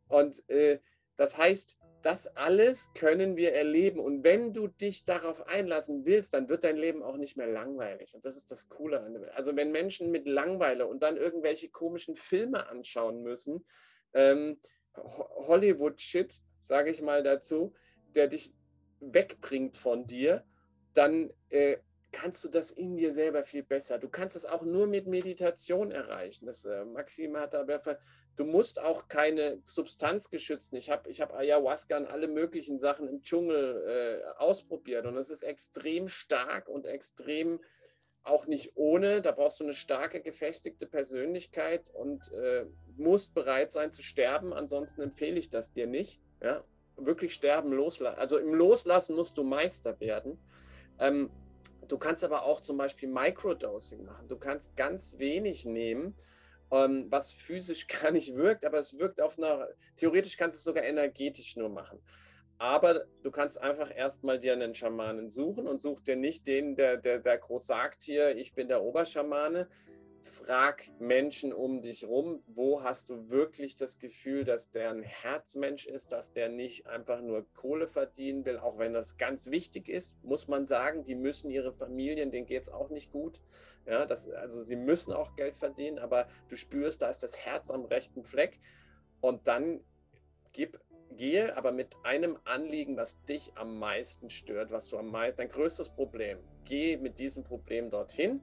und 0.09 0.47
äh, 0.49 0.79
das 1.15 1.37
heißt, 1.37 1.77
das 2.01 2.27
alles 2.35 2.89
können 2.95 3.37
wir 3.37 3.53
erleben. 3.53 3.99
Und 3.99 4.23
wenn 4.23 4.53
du 4.53 4.67
dich 4.67 5.05
darauf 5.05 5.47
einlassen 5.47 6.05
willst, 6.05 6.33
dann 6.33 6.49
wird 6.49 6.63
dein 6.63 6.77
Leben 6.77 7.03
auch 7.03 7.15
nicht 7.15 7.37
mehr 7.37 7.47
langweilig. 7.47 8.15
Und 8.15 8.25
das 8.25 8.35
ist 8.35 8.51
das 8.51 8.69
Coole. 8.69 9.29
Also 9.35 9.55
wenn 9.55 9.71
Menschen 9.71 10.11
mit 10.11 10.27
Langweile 10.27 10.87
und 10.87 11.03
dann 11.03 11.17
irgendwelche 11.17 11.69
komischen 11.69 12.15
Filme 12.15 12.67
anschauen 12.67 13.21
müssen, 13.21 13.63
ähm, 14.13 14.59
Hollywood-Shit, 14.95 16.41
sage 16.59 16.89
ich 16.89 17.01
mal 17.01 17.23
dazu, 17.23 17.73
der 18.15 18.27
dich 18.27 18.53
wegbringt 18.99 19.77
von 19.77 20.07
dir, 20.07 20.43
dann 20.93 21.31
äh, 21.49 21.77
kannst 22.11 22.43
du 22.43 22.49
das 22.49 22.71
in 22.71 22.95
dir 22.95 23.13
selber 23.13 23.43
viel 23.43 23.63
besser. 23.63 23.97
Du 23.97 24.09
kannst 24.09 24.35
es 24.35 24.45
auch 24.45 24.63
nur 24.63 24.87
mit 24.87 25.07
Meditation 25.07 25.91
erreichen. 25.91 26.45
Das 26.45 26.65
äh, 26.65 26.85
Maxim 26.85 27.37
hat 27.37 27.55
aber 27.55 27.97
Du 28.37 28.45
musst 28.45 28.79
auch 28.79 29.07
keine 29.07 29.59
Substanzgeschützten. 29.63 30.77
Ich 30.77 30.89
habe 30.89 31.09
ich 31.09 31.19
hab 31.19 31.33
Ayahuasca 31.33 31.97
und 31.97 32.07
alle 32.07 32.27
möglichen 32.27 32.79
Sachen 32.79 33.07
im 33.07 33.21
Dschungel 33.21 34.23
äh, 34.25 34.39
ausprobiert 34.39 35.05
und 35.05 35.17
es 35.17 35.29
ist 35.29 35.43
extrem 35.43 36.07
stark 36.07 36.69
und 36.69 36.85
extrem 36.85 37.59
auch 38.23 38.47
nicht 38.47 38.71
ohne. 38.75 39.21
Da 39.21 39.31
brauchst 39.31 39.59
du 39.59 39.65
eine 39.65 39.73
starke, 39.73 40.21
gefestigte 40.21 40.85
Persönlichkeit 40.85 41.89
und 41.93 42.31
äh, 42.31 42.65
musst 42.95 43.33
bereit 43.33 43.71
sein 43.71 43.91
zu 43.91 44.01
sterben. 44.01 44.53
Ansonsten 44.53 45.01
empfehle 45.01 45.39
ich 45.39 45.49
das 45.49 45.73
dir 45.73 45.87
nicht. 45.87 46.21
Ja? 46.41 46.63
Wirklich 46.95 47.33
sterben, 47.33 47.71
loslassen. 47.71 48.19
Also 48.19 48.37
im 48.37 48.53
Loslassen 48.53 49.15
musst 49.15 49.37
du 49.37 49.43
Meister 49.43 49.99
werden. 49.99 50.39
Ähm, 50.99 51.31
du 51.87 51.97
kannst 51.97 52.23
aber 52.23 52.43
auch 52.43 52.61
zum 52.61 52.77
Beispiel 52.77 53.09
Microdosing 53.09 54.05
machen. 54.05 54.27
Du 54.27 54.37
kannst 54.37 54.75
ganz 54.75 55.17
wenig 55.19 55.65
nehmen 55.65 56.15
ähm, 56.71 57.07
was 57.09 57.31
physisch 57.31 57.87
gar 58.01 58.11
nicht 58.11 58.35
wirkt, 58.35 58.65
aber 58.65 58.79
es 58.79 58.97
wirkt 58.97 59.21
auf 59.21 59.37
einer, 59.37 59.67
theoretisch 59.95 60.37
kannst 60.37 60.57
du 60.57 60.59
es 60.59 60.63
sogar 60.63 60.83
energetisch 60.83 61.55
nur 61.55 61.69
machen. 61.69 61.99
Aber 62.57 63.05
du 63.23 63.31
kannst 63.31 63.59
einfach 63.59 63.95
erstmal 63.95 64.39
dir 64.39 64.53
einen 64.53 64.75
Schamanen 64.75 65.29
suchen 65.29 65.67
und 65.67 65.81
such 65.81 66.01
dir 66.01 66.15
nicht 66.15 66.45
den, 66.45 66.75
der, 66.75 66.97
der, 66.97 67.19
der 67.19 67.39
groß 67.39 67.65
sagt 67.65 68.03
hier, 68.03 68.35
ich 68.37 68.53
bin 68.53 68.67
der 68.67 68.83
Oberschamane, 68.83 69.67
frag 70.23 70.89
Menschen 70.99 71.53
um 71.53 71.81
dich 71.81 72.05
rum, 72.05 72.43
wo 72.47 72.83
hast 72.83 73.09
du 73.09 73.29
wirklich 73.29 73.75
das 73.75 73.99
Gefühl, 73.99 74.43
dass 74.43 74.69
der 74.69 74.91
ein 74.91 75.03
Herzmensch 75.03 75.85
ist, 75.85 76.11
dass 76.11 76.31
der 76.31 76.49
nicht 76.49 76.87
einfach 76.87 77.21
nur 77.21 77.45
Kohle 77.53 77.87
verdienen 77.87 78.45
will, 78.45 78.57
auch 78.57 78.77
wenn 78.77 78.93
das 78.93 79.17
ganz 79.17 79.49
wichtig 79.49 79.89
ist, 79.89 80.21
muss 80.23 80.47
man 80.47 80.65
sagen, 80.65 81.03
die 81.03 81.15
müssen 81.15 81.49
ihre 81.49 81.73
Familien, 81.73 82.31
denen 82.31 82.45
geht 82.45 82.63
es 82.63 82.69
auch 82.69 82.89
nicht 82.89 83.11
gut. 83.11 83.39
Ja, 83.85 84.05
das, 84.05 84.29
also 84.29 84.63
sie 84.63 84.75
müssen 84.75 85.11
auch 85.11 85.35
Geld 85.35 85.55
verdienen, 85.55 85.97
aber 85.99 86.27
du 86.49 86.55
spürst, 86.55 87.01
da 87.01 87.09
ist 87.09 87.23
das 87.23 87.37
Herz 87.37 87.71
am 87.71 87.85
rechten 87.85 88.23
Fleck. 88.23 88.59
Und 89.21 89.47
dann 89.47 89.83
gib, 90.53 90.79
gehe 91.11 91.57
aber 91.57 91.71
mit 91.71 91.95
einem 92.03 92.37
Anliegen, 92.43 92.95
was 92.97 93.23
dich 93.25 93.51
am 93.55 93.79
meisten 93.79 94.29
stört, 94.29 94.71
was 94.71 94.87
du 94.87 94.97
am 94.97 95.07
meisten, 95.07 95.37
dein 95.37 95.49
größtes 95.49 95.89
Problem, 95.89 96.39
geh 96.65 96.97
mit 96.97 97.17
diesem 97.17 97.43
Problem 97.43 97.89
dorthin 97.89 98.41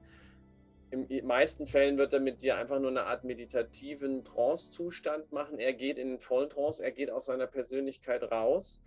in 0.91 1.07
den 1.07 1.27
meisten 1.27 1.67
Fällen 1.67 1.97
wird 1.97 2.13
er 2.13 2.19
mit 2.19 2.41
dir 2.41 2.57
einfach 2.57 2.79
nur 2.79 2.89
eine 2.89 3.03
Art 3.03 3.23
meditativen 3.23 4.23
Trance-Zustand 4.23 5.31
machen. 5.31 5.59
Er 5.59 5.73
geht 5.73 5.97
in 5.97 6.09
den 6.09 6.19
Volltrance, 6.19 6.83
er 6.83 6.91
geht 6.91 7.11
aus 7.11 7.25
seiner 7.25 7.47
Persönlichkeit 7.47 8.23
raus. 8.31 8.81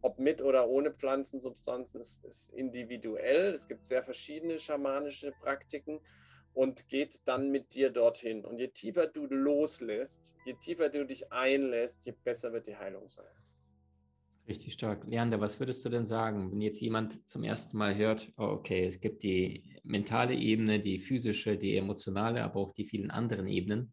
Ob 0.00 0.20
mit 0.20 0.40
oder 0.40 0.68
ohne 0.68 0.92
Pflanzensubstanzen 0.92 2.00
ist, 2.00 2.24
ist 2.24 2.54
individuell. 2.54 3.52
Es 3.52 3.66
gibt 3.66 3.86
sehr 3.86 4.04
verschiedene 4.04 4.60
schamanische 4.60 5.32
Praktiken 5.32 6.00
und 6.54 6.88
geht 6.88 7.20
dann 7.24 7.50
mit 7.50 7.74
dir 7.74 7.90
dorthin. 7.90 8.44
Und 8.44 8.58
je 8.58 8.68
tiefer 8.68 9.08
du 9.08 9.26
loslässt, 9.26 10.34
je 10.44 10.54
tiefer 10.54 10.88
du 10.88 11.04
dich 11.04 11.32
einlässt, 11.32 12.04
je 12.06 12.14
besser 12.24 12.52
wird 12.52 12.68
die 12.68 12.76
Heilung 12.76 13.08
sein. 13.08 13.26
Richtig 14.48 14.72
stark. 14.72 15.06
Leander, 15.06 15.40
was 15.40 15.60
würdest 15.60 15.84
du 15.84 15.90
denn 15.90 16.06
sagen, 16.06 16.50
wenn 16.50 16.62
jetzt 16.62 16.80
jemand 16.80 17.28
zum 17.28 17.44
ersten 17.44 17.76
Mal 17.76 17.96
hört, 17.96 18.32
oh, 18.38 18.44
okay, 18.44 18.86
es 18.86 18.98
gibt 18.98 19.22
die 19.22 19.62
mentale 19.84 20.34
Ebene, 20.34 20.80
die 20.80 21.00
physische, 21.00 21.58
die 21.58 21.76
emotionale, 21.76 22.42
aber 22.42 22.60
auch 22.60 22.72
die 22.72 22.86
vielen 22.86 23.10
anderen 23.10 23.46
Ebenen. 23.46 23.92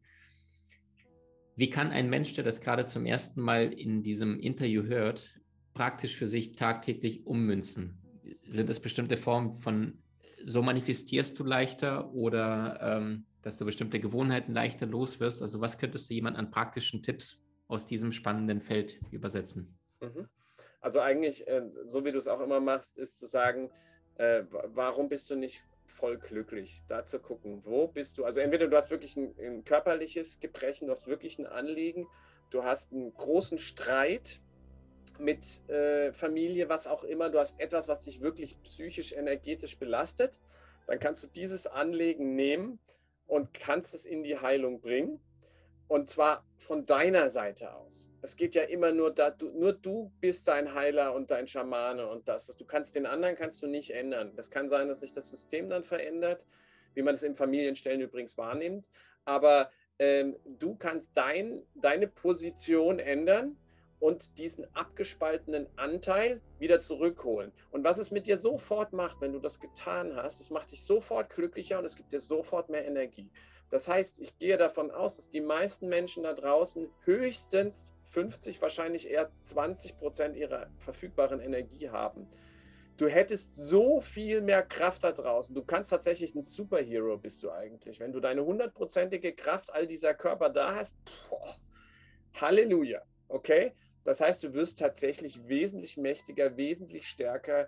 Wie 1.57 1.69
kann 1.69 1.91
ein 1.91 2.09
Mensch, 2.09 2.33
der 2.33 2.45
das 2.45 2.61
gerade 2.61 2.85
zum 2.85 3.05
ersten 3.05 3.41
Mal 3.41 3.73
in 3.73 4.01
diesem 4.01 4.39
Interview 4.39 4.83
hört, 4.83 5.29
praktisch 5.73 6.15
für 6.15 6.27
sich 6.27 6.55
tagtäglich 6.55 7.27
ummünzen? 7.27 8.01
Sind 8.47 8.69
es 8.69 8.79
bestimmte 8.79 9.17
Formen 9.17 9.51
von, 9.51 10.01
so 10.45 10.61
manifestierst 10.61 11.37
du 11.37 11.43
leichter 11.43 12.13
oder 12.13 12.79
ähm, 12.81 13.25
dass 13.41 13.57
du 13.57 13.65
bestimmte 13.65 13.99
Gewohnheiten 13.99 14.53
leichter 14.53 14.85
loswirst? 14.85 15.41
Also 15.41 15.59
was 15.59 15.77
könntest 15.77 16.09
du 16.09 16.13
jemand 16.13 16.37
an 16.37 16.49
praktischen 16.49 17.03
Tipps 17.03 17.41
aus 17.67 17.85
diesem 17.87 18.13
spannenden 18.13 18.61
Feld 18.61 18.99
übersetzen? 19.11 19.77
Mhm. 20.01 20.29
Also 20.85 20.99
eigentlich, 20.99 21.47
äh, 21.47 21.63
so 21.87 22.05
wie 22.05 22.11
du 22.11 22.19
es 22.19 22.27
auch 22.27 22.39
immer 22.41 22.59
machst, 22.59 22.95
ist 22.99 23.17
zu 23.17 23.25
sagen, 23.25 23.71
äh, 24.19 24.43
warum 24.51 25.09
bist 25.09 25.31
du 25.31 25.35
nicht 25.35 25.63
voll 25.87 26.19
glücklich? 26.19 26.83
Da 26.87 27.03
zu 27.03 27.17
gucken, 27.17 27.63
wo 27.65 27.87
bist 27.87 28.19
du? 28.19 28.23
Also 28.23 28.39
entweder 28.39 28.67
du 28.67 28.77
hast 28.77 28.91
wirklich 28.91 29.17
ein, 29.17 29.33
ein 29.39 29.65
körperliches 29.65 30.39
Gebrechen, 30.39 30.85
du 30.85 30.91
hast 30.91 31.07
wirklich 31.07 31.39
ein 31.39 31.47
Anliegen, 31.47 32.05
du 32.51 32.63
hast 32.63 32.93
einen 32.93 33.11
großen 33.15 33.57
Streit 33.57 34.39
mit 35.17 35.67
äh, 35.71 36.13
Familie, 36.13 36.69
was 36.69 36.85
auch 36.85 37.03
immer, 37.03 37.31
du 37.31 37.39
hast 37.39 37.59
etwas, 37.59 37.87
was 37.87 38.03
dich 38.03 38.21
wirklich 38.21 38.61
psychisch, 38.61 39.11
energetisch 39.11 39.79
belastet, 39.79 40.39
dann 40.85 40.99
kannst 40.99 41.23
du 41.23 41.27
dieses 41.27 41.65
Anliegen 41.65 42.35
nehmen 42.35 42.77
und 43.25 43.55
kannst 43.55 43.95
es 43.95 44.05
in 44.05 44.21
die 44.21 44.37
Heilung 44.37 44.81
bringen. 44.81 45.19
Und 45.87 46.09
zwar 46.09 46.43
von 46.57 46.85
deiner 46.85 47.29
Seite 47.29 47.73
aus. 47.73 48.09
Es 48.21 48.35
geht 48.35 48.55
ja 48.55 48.63
immer 48.63 48.91
nur 48.91 49.13
da, 49.13 49.29
du, 49.29 49.51
nur 49.51 49.73
du 49.73 50.11
bist 50.19 50.47
dein 50.47 50.73
Heiler 50.73 51.13
und 51.13 51.29
dein 51.29 51.47
Schamane 51.47 52.07
und 52.07 52.27
das. 52.27 52.47
Du 52.47 52.65
kannst 52.65 52.95
den 52.95 53.05
anderen 53.05 53.35
kannst 53.35 53.61
du 53.61 53.67
nicht 53.67 53.91
ändern. 53.91 54.31
Das 54.35 54.49
kann 54.49 54.67
sein, 54.67 54.87
dass 54.87 55.01
sich 55.01 55.11
das 55.11 55.29
System 55.29 55.69
dann 55.69 55.83
verändert, 55.83 56.47
wie 56.95 57.03
man 57.03 57.13
es 57.13 57.21
in 57.21 57.35
Familienstellen 57.35 58.01
übrigens 58.01 58.37
wahrnimmt. 58.37 58.89
Aber 59.25 59.69
ähm, 59.99 60.35
du 60.45 60.75
kannst 60.75 61.11
dein, 61.13 61.61
deine 61.75 62.07
Position 62.07 62.97
ändern 62.97 63.57
und 63.99 64.37
diesen 64.37 64.65
abgespaltenen 64.75 65.67
Anteil 65.77 66.41
wieder 66.59 66.79
zurückholen. 66.79 67.51
Und 67.71 67.83
was 67.83 67.97
es 67.97 68.11
mit 68.11 68.27
dir 68.27 68.37
sofort 68.37 68.91
macht, 68.91 69.21
wenn 69.21 69.33
du 69.33 69.39
das 69.39 69.59
getan 69.59 70.15
hast, 70.15 70.41
es 70.41 70.49
macht 70.49 70.71
dich 70.71 70.83
sofort 70.83 71.29
glücklicher 71.29 71.79
und 71.79 71.85
es 71.85 71.95
gibt 71.95 72.11
dir 72.11 72.19
sofort 72.19 72.69
mehr 72.69 72.85
Energie. 72.85 73.29
Das 73.75 73.89
heißt, 73.89 74.19
ich 74.19 74.37
gehe 74.37 74.55
davon 74.55 74.89
aus, 74.89 75.17
dass 75.17 75.29
die 75.29 75.41
meisten 75.41 75.89
Menschen 75.89 76.23
da 76.23 76.31
draußen 76.31 76.87
höchstens 77.01 77.93
50, 78.11 78.61
wahrscheinlich 78.61 79.09
eher 79.09 79.29
20 79.41 79.97
Prozent 79.97 80.37
ihrer 80.37 80.67
verfügbaren 80.77 81.41
Energie 81.41 81.89
haben. 81.89 82.25
Du 82.95 83.09
hättest 83.09 83.53
so 83.53 83.99
viel 83.99 84.39
mehr 84.39 84.63
Kraft 84.63 85.03
da 85.03 85.11
draußen. 85.11 85.53
Du 85.53 85.61
kannst 85.61 85.89
tatsächlich 85.89 86.33
ein 86.33 86.41
Superhero 86.41 87.17
bist 87.17 87.43
du 87.43 87.51
eigentlich. 87.51 87.99
Wenn 87.99 88.13
du 88.13 88.21
deine 88.21 88.45
hundertprozentige 88.45 89.33
Kraft 89.33 89.73
all 89.73 89.87
dieser 89.87 90.13
Körper 90.13 90.49
da 90.49 90.73
hast, 90.73 90.95
boah, 91.29 91.57
Halleluja. 92.39 93.01
Okay? 93.27 93.73
Das 94.05 94.21
heißt, 94.21 94.41
du 94.45 94.53
wirst 94.53 94.79
tatsächlich 94.79 95.49
wesentlich 95.49 95.97
mächtiger, 95.97 96.55
wesentlich 96.55 97.09
stärker. 97.09 97.67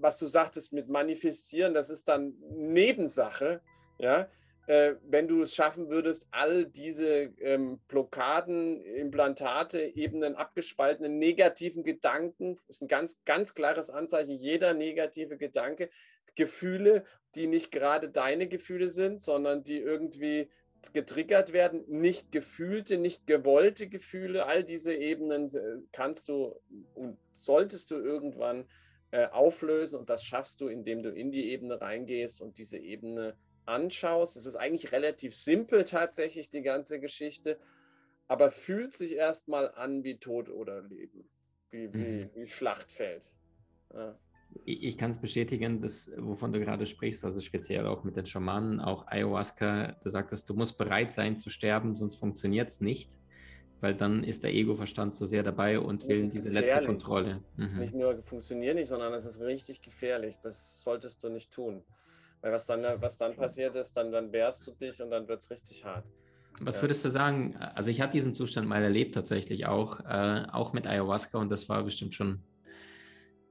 Was 0.00 0.18
du 0.18 0.26
sagtest 0.26 0.72
mit 0.72 0.88
manifestieren, 0.88 1.72
das 1.72 1.88
ist 1.88 2.08
dann 2.08 2.34
Nebensache. 2.50 3.60
Ja, 3.98 4.28
äh, 4.70 4.94
wenn 5.02 5.26
du 5.26 5.42
es 5.42 5.52
schaffen 5.52 5.88
würdest, 5.88 6.28
all 6.30 6.64
diese 6.64 7.32
ähm, 7.40 7.80
Blockaden, 7.88 8.80
Implantate, 8.84 9.80
Ebenen, 9.96 10.36
abgespaltenen 10.36 11.18
negativen 11.18 11.82
Gedanken, 11.82 12.56
ist 12.68 12.80
ein 12.80 12.86
ganz, 12.86 13.20
ganz 13.24 13.54
klares 13.54 13.90
Anzeichen, 13.90 14.36
jeder 14.36 14.72
negative 14.72 15.36
Gedanke, 15.38 15.90
Gefühle, 16.36 17.02
die 17.34 17.48
nicht 17.48 17.72
gerade 17.72 18.10
deine 18.10 18.46
Gefühle 18.46 18.88
sind, 18.88 19.20
sondern 19.20 19.64
die 19.64 19.78
irgendwie 19.78 20.48
getriggert 20.92 21.52
werden, 21.52 21.82
nicht 21.88 22.30
gefühlte, 22.30 22.96
nicht 22.96 23.26
gewollte 23.26 23.88
Gefühle, 23.88 24.46
all 24.46 24.62
diese 24.62 24.94
Ebenen 24.94 25.52
äh, 25.52 25.82
kannst 25.90 26.28
du 26.28 26.54
und 26.94 27.18
solltest 27.32 27.90
du 27.90 27.96
irgendwann 27.96 28.68
äh, 29.10 29.26
auflösen 29.26 29.98
und 29.98 30.10
das 30.10 30.22
schaffst 30.22 30.60
du, 30.60 30.68
indem 30.68 31.02
du 31.02 31.10
in 31.10 31.32
die 31.32 31.50
Ebene 31.50 31.80
reingehst 31.80 32.40
und 32.40 32.56
diese 32.56 32.78
Ebene 32.78 33.34
anschaust. 33.70 34.36
Es 34.36 34.46
ist 34.46 34.56
eigentlich 34.56 34.92
relativ 34.92 35.34
simpel 35.34 35.84
tatsächlich, 35.84 36.48
die 36.48 36.62
ganze 36.62 37.00
Geschichte, 37.00 37.58
aber 38.28 38.50
fühlt 38.50 38.94
sich 38.94 39.12
erstmal 39.12 39.72
an 39.74 40.04
wie 40.04 40.18
Tod 40.18 40.48
oder 40.48 40.82
Leben, 40.82 41.28
wie, 41.70 41.92
wie, 41.92 41.98
mhm. 41.98 42.30
wie 42.34 42.46
Schlachtfeld. 42.46 43.32
Ja. 43.94 44.18
Ich, 44.64 44.82
ich 44.82 44.98
kann 44.98 45.10
es 45.10 45.20
bestätigen, 45.20 45.80
dass, 45.80 46.10
wovon 46.16 46.52
du 46.52 46.60
gerade 46.60 46.86
sprichst, 46.86 47.24
also 47.24 47.40
speziell 47.40 47.86
auch 47.86 48.04
mit 48.04 48.16
den 48.16 48.26
Schamanen, 48.26 48.80
auch 48.80 49.06
Ayahuasca, 49.06 49.98
du 50.02 50.10
sagtest, 50.10 50.50
du 50.50 50.54
musst 50.54 50.76
bereit 50.76 51.12
sein 51.12 51.36
zu 51.36 51.50
sterben, 51.50 51.94
sonst 51.94 52.16
funktioniert 52.16 52.68
es 52.68 52.80
nicht 52.80 53.16
weil 53.80 53.94
dann 53.94 54.24
ist 54.24 54.44
der 54.44 54.52
Ego-Verstand 54.52 55.16
so 55.16 55.26
sehr 55.26 55.42
dabei 55.42 55.80
und 55.80 56.06
will 56.06 56.30
diese 56.30 56.48
gefährlich. 56.48 56.70
letzte 56.70 56.86
Kontrolle. 56.86 57.42
Mhm. 57.56 57.78
Nicht 57.78 57.94
nur 57.94 58.22
funktioniert 58.22 58.76
nicht, 58.76 58.88
sondern 58.88 59.12
es 59.14 59.24
ist 59.24 59.40
richtig 59.40 59.82
gefährlich. 59.82 60.38
Das 60.38 60.82
solltest 60.82 61.22
du 61.22 61.30
nicht 61.30 61.50
tun. 61.50 61.82
Weil 62.42 62.52
was 62.52 62.66
dann, 62.66 62.82
was 63.00 63.18
dann 63.18 63.36
passiert 63.36 63.76
ist, 63.76 63.96
dann, 63.96 64.10
dann 64.10 64.32
wehrst 64.32 64.66
du 64.66 64.72
dich 64.72 65.00
und 65.02 65.10
dann 65.10 65.28
wird 65.28 65.40
es 65.40 65.50
richtig 65.50 65.84
hart. 65.84 66.04
Was 66.60 66.82
würdest 66.82 67.04
du 67.04 67.08
sagen? 67.08 67.56
Also 67.56 67.90
ich 67.90 68.00
hatte 68.00 68.12
diesen 68.12 68.34
Zustand 68.34 68.68
mal 68.68 68.82
erlebt 68.82 69.14
tatsächlich 69.14 69.66
auch, 69.66 70.00
äh, 70.00 70.46
auch 70.52 70.72
mit 70.72 70.86
Ayahuasca 70.86 71.38
und 71.38 71.50
das 71.50 71.68
war 71.68 71.82
bestimmt 71.84 72.14
schon, 72.14 72.42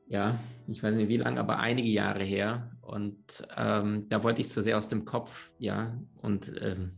ja, 0.07 0.39
ich 0.67 0.83
weiß 0.83 0.95
nicht 0.95 1.09
wie 1.09 1.17
lange, 1.17 1.39
aber 1.39 1.57
einige 1.57 1.89
Jahre 1.89 2.23
her. 2.23 2.71
Und 2.81 3.47
ähm, 3.55 4.07
da 4.09 4.23
wollte 4.23 4.41
ich 4.41 4.49
so 4.49 4.61
sehr 4.61 4.77
aus 4.77 4.89
dem 4.89 5.05
Kopf, 5.05 5.51
ja, 5.59 5.97
und 6.21 6.51
ähm, 6.61 6.97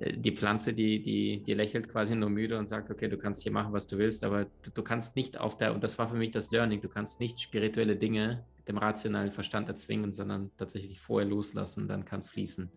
äh, 0.00 0.16
die 0.16 0.32
Pflanze, 0.32 0.72
die, 0.72 1.02
die, 1.02 1.42
die 1.42 1.54
lächelt 1.54 1.88
quasi 1.88 2.14
nur 2.16 2.30
müde 2.30 2.58
und 2.58 2.66
sagt, 2.66 2.90
okay, 2.90 3.08
du 3.08 3.18
kannst 3.18 3.42
hier 3.42 3.52
machen, 3.52 3.72
was 3.72 3.86
du 3.86 3.98
willst, 3.98 4.24
aber 4.24 4.46
du, 4.62 4.70
du 4.70 4.82
kannst 4.82 5.16
nicht 5.16 5.38
auf 5.38 5.56
der, 5.56 5.74
und 5.74 5.84
das 5.84 5.98
war 5.98 6.08
für 6.08 6.16
mich 6.16 6.32
das 6.32 6.50
Learning, 6.50 6.80
du 6.80 6.88
kannst 6.88 7.20
nicht 7.20 7.40
spirituelle 7.40 7.96
Dinge 7.96 8.44
dem 8.68 8.78
rationalen 8.78 9.30
Verstand 9.30 9.68
erzwingen, 9.68 10.12
sondern 10.12 10.50
tatsächlich 10.56 11.00
vorher 11.00 11.28
loslassen, 11.28 11.88
dann 11.88 12.04
kann 12.04 12.20
es 12.20 12.28
fließen. 12.28 12.70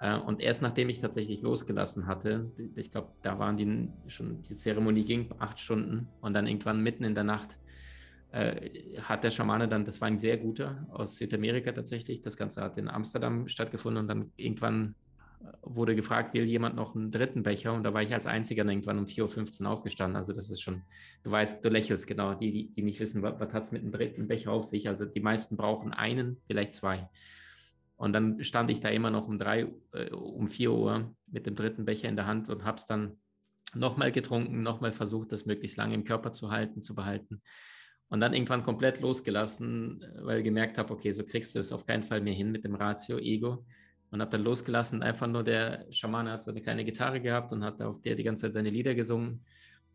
Äh, 0.00 0.16
und 0.18 0.40
erst 0.40 0.62
nachdem 0.62 0.88
ich 0.88 1.00
tatsächlich 1.00 1.42
losgelassen 1.42 2.06
hatte, 2.06 2.50
ich 2.74 2.90
glaube, 2.90 3.12
da 3.22 3.38
waren 3.38 3.56
die 3.56 3.88
schon, 4.08 4.42
die 4.42 4.56
Zeremonie 4.56 5.04
ging 5.04 5.30
acht 5.38 5.60
Stunden 5.60 6.08
und 6.20 6.34
dann 6.34 6.46
irgendwann 6.46 6.82
mitten 6.82 7.04
in 7.04 7.14
der 7.14 7.24
Nacht 7.24 7.56
äh, 8.32 8.70
hat 9.02 9.24
der 9.24 9.30
Schamane 9.30 9.68
dann, 9.68 9.84
das 9.84 10.00
war 10.00 10.08
ein 10.08 10.18
sehr 10.18 10.36
guter 10.36 10.86
aus 10.90 11.16
Südamerika 11.16 11.72
tatsächlich, 11.72 12.22
das 12.22 12.36
Ganze 12.36 12.62
hat 12.62 12.78
in 12.78 12.88
Amsterdam 12.88 13.48
stattgefunden 13.48 14.02
und 14.02 14.08
dann 14.08 14.32
irgendwann 14.36 14.94
wurde 15.62 15.96
gefragt, 15.96 16.34
will 16.34 16.44
jemand 16.44 16.76
noch 16.76 16.94
einen 16.94 17.10
dritten 17.10 17.42
Becher? 17.42 17.72
Und 17.72 17.84
da 17.84 17.94
war 17.94 18.02
ich 18.02 18.12
als 18.12 18.26
Einziger 18.26 18.64
irgendwann 18.64 18.98
um 18.98 19.06
4.15 19.06 19.62
Uhr 19.62 19.70
aufgestanden. 19.70 20.16
Also 20.16 20.32
das 20.32 20.50
ist 20.50 20.60
schon, 20.60 20.82
du 21.22 21.30
weißt, 21.30 21.64
du 21.64 21.68
lächelst 21.68 22.06
genau, 22.06 22.34
die, 22.34 22.52
die, 22.52 22.74
die 22.74 22.82
nicht 22.82 23.00
wissen, 23.00 23.22
was, 23.22 23.40
was 23.40 23.52
hat 23.52 23.64
es 23.64 23.72
mit 23.72 23.82
einem 23.82 23.92
dritten 23.92 24.28
Becher 24.28 24.52
auf 24.52 24.64
sich. 24.64 24.88
Also 24.88 25.06
die 25.06 25.20
meisten 25.20 25.56
brauchen 25.56 25.92
einen, 25.92 26.40
vielleicht 26.46 26.74
zwei. 26.74 27.08
Und 27.96 28.12
dann 28.12 28.42
stand 28.44 28.70
ich 28.70 28.80
da 28.80 28.88
immer 28.88 29.10
noch 29.10 29.28
um 29.28 29.38
drei, 29.38 29.66
äh, 29.92 30.10
um 30.10 30.48
vier 30.48 30.72
Uhr 30.72 31.14
mit 31.26 31.46
dem 31.46 31.54
dritten 31.54 31.84
Becher 31.84 32.08
in 32.08 32.16
der 32.16 32.26
Hand 32.26 32.48
und 32.48 32.64
habe 32.64 32.78
es 32.78 32.86
dann 32.86 33.18
nochmal 33.74 34.12
getrunken, 34.12 34.62
nochmal 34.62 34.92
versucht, 34.92 35.32
das 35.32 35.46
möglichst 35.46 35.76
lange 35.76 35.94
im 35.94 36.04
Körper 36.04 36.32
zu 36.32 36.50
halten, 36.50 36.82
zu 36.82 36.94
behalten. 36.94 37.42
Und 38.08 38.20
dann 38.20 38.34
irgendwann 38.34 38.64
komplett 38.64 39.00
losgelassen, 39.00 40.04
weil 40.22 40.38
ich 40.38 40.44
gemerkt 40.44 40.78
habe, 40.78 40.92
okay, 40.92 41.12
so 41.12 41.24
kriegst 41.24 41.54
du 41.54 41.60
es 41.60 41.70
auf 41.70 41.86
keinen 41.86 42.02
Fall 42.02 42.20
mehr 42.20 42.34
hin 42.34 42.50
mit 42.50 42.64
dem 42.64 42.74
Ratio, 42.74 43.18
Ego 43.18 43.64
und 44.10 44.20
habe 44.20 44.30
dann 44.30 44.42
losgelassen. 44.42 45.02
Einfach 45.02 45.26
nur 45.26 45.44
der 45.44 45.86
Schamane 45.90 46.30
hat 46.32 46.44
so 46.44 46.50
eine 46.50 46.60
kleine 46.60 46.84
Gitarre 46.84 47.20
gehabt 47.20 47.52
und 47.52 47.64
hat 47.64 47.80
auf 47.82 48.00
der 48.00 48.14
die 48.14 48.24
ganze 48.24 48.42
Zeit 48.42 48.54
seine 48.54 48.70
Lieder 48.70 48.94
gesungen 48.94 49.44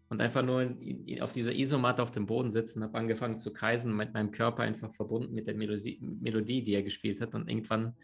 und 0.10 0.22
einfach 0.22 0.44
nur 0.44 0.62
in, 0.62 1.22
auf 1.22 1.34
dieser 1.34 1.54
Isomatte 1.54 2.04
auf 2.04 2.12
dem 2.12 2.26
Boden 2.26 2.52
sitzen, 2.52 2.84
habe 2.84 2.98
angefangen 2.98 3.40
zu 3.40 3.52
kreisen, 3.52 3.96
mit 3.96 4.14
meinem 4.14 4.32
Körper 4.32 4.64
einfach 4.64 4.92
verbunden 4.92 5.34
mit 5.34 5.48
der 5.48 5.56
Melodie, 5.56 6.00
Melodie 6.00 6.64
die 6.64 6.74
er 6.74 6.84
gespielt 6.84 7.22
hat. 7.22 7.34
Und 7.34 7.50
irgendwann 7.50 7.96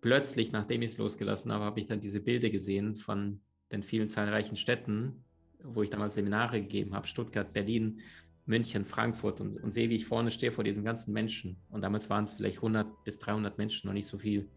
plötzlich, 0.00 0.52
nachdem 0.52 0.82
ich 0.82 0.90
es 0.90 0.98
losgelassen 0.98 1.50
habe, 1.52 1.64
habe 1.64 1.80
ich 1.80 1.86
dann 1.86 2.00
diese 2.00 2.20
Bilder 2.20 2.50
gesehen 2.50 2.94
von 2.94 3.40
den 3.72 3.82
vielen 3.82 4.08
zahlreichen 4.08 4.56
Städten, 4.56 5.24
wo 5.62 5.82
ich 5.82 5.90
damals 5.90 6.14
Seminare 6.14 6.60
gegeben 6.60 6.94
habe, 6.94 7.06
Stuttgart, 7.06 7.52
Berlin, 7.52 8.00
München, 8.44 8.84
Frankfurt 8.84 9.40
und, 9.40 9.56
und 9.62 9.72
sehe, 9.72 9.88
wie 9.88 9.96
ich 9.96 10.06
vorne 10.06 10.30
stehe 10.30 10.52
vor 10.52 10.64
diesen 10.64 10.84
ganzen 10.84 11.12
Menschen. 11.12 11.56
Und 11.70 11.82
damals 11.82 12.10
waren 12.10 12.24
es 12.24 12.34
vielleicht 12.34 12.56
100 12.56 13.04
bis 13.04 13.18
300 13.18 13.56
Menschen, 13.56 13.86
noch 13.86 13.94
nicht 13.94 14.06
so 14.06 14.18
viel. 14.18 14.50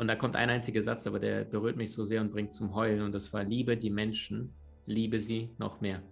Und 0.00 0.08
da 0.08 0.16
kommt 0.16 0.34
ein 0.34 0.48
einziger 0.48 0.80
Satz, 0.80 1.06
aber 1.06 1.18
der 1.18 1.44
berührt 1.44 1.76
mich 1.76 1.92
so 1.92 2.04
sehr 2.04 2.22
und 2.22 2.32
bringt 2.32 2.54
zum 2.54 2.74
Heulen. 2.74 3.02
Und 3.02 3.12
das 3.12 3.34
war, 3.34 3.44
liebe 3.44 3.76
die 3.76 3.90
Menschen, 3.90 4.54
liebe 4.86 5.20
sie 5.20 5.50
noch 5.58 5.82
mehr. 5.82 6.02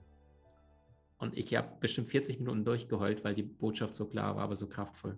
Und 1.16 1.35
ich 1.38 1.57
habe 1.57 1.71
bestimmt 1.80 2.11
40 2.11 2.38
Minuten 2.38 2.66
durchgeheult, 2.66 3.25
weil 3.25 3.35
die 3.35 3.45
Botschaft 3.45 3.95
so 3.95 4.04
klar 4.04 4.37
war, 4.37 4.42
aber 4.42 4.57
so 4.57 4.68
kraftvoll. 4.68 5.17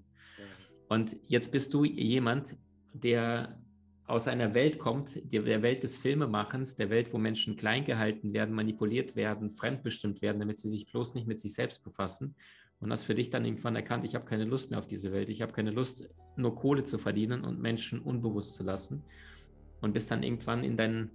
Und 0.89 1.17
jetzt 1.27 1.51
bist 1.51 1.75
du 1.75 1.85
jemand, 1.85 2.55
der 2.93 3.61
aus 4.07 4.29
einer 4.29 4.55
Welt 4.55 4.79
kommt, 4.79 5.21
der 5.33 5.63
Welt 5.63 5.83
des 5.83 5.99
Filmemachens, 5.99 6.77
der 6.77 6.91
Welt, 6.91 7.13
wo 7.13 7.19
Menschen 7.19 7.57
klein 7.57 7.85
gehalten 7.85 8.33
werden, 8.33 8.55
manipuliert 8.55 9.17
werden, 9.17 9.51
fremdbestimmt 9.51 10.23
werden, 10.23 10.39
damit 10.39 10.61
sie 10.61 10.69
sich 10.69 10.87
bloß 10.87 11.17
nicht 11.17 11.27
mit 11.27 11.41
sich 11.41 11.55
selbst 11.55 11.83
befassen 11.83 12.37
und 12.81 12.91
hast 12.91 13.05
für 13.05 13.15
dich 13.15 13.31
dann 13.31 13.45
irgendwann 13.45 13.77
erkannt, 13.77 14.05
ich 14.05 14.15
habe 14.15 14.25
keine 14.25 14.45
Lust 14.45 14.71
mehr 14.71 14.79
auf 14.79 14.87
diese 14.87 15.13
Welt, 15.13 15.29
ich 15.29 15.43
habe 15.43 15.53
keine 15.53 15.71
Lust, 15.71 16.09
nur 16.37 16.55
Kohle 16.55 16.85
zu 16.85 16.99
verdienen 16.99 17.45
und 17.45 17.61
Menschen 17.61 18.01
unbewusst 18.01 18.55
zu 18.55 18.65
lassen 18.65 19.05
und 19.81 19.93
bist 19.93 20.11
dann 20.11 20.23
irgendwann 20.23 20.65
in 20.65 20.77
dein 20.77 21.11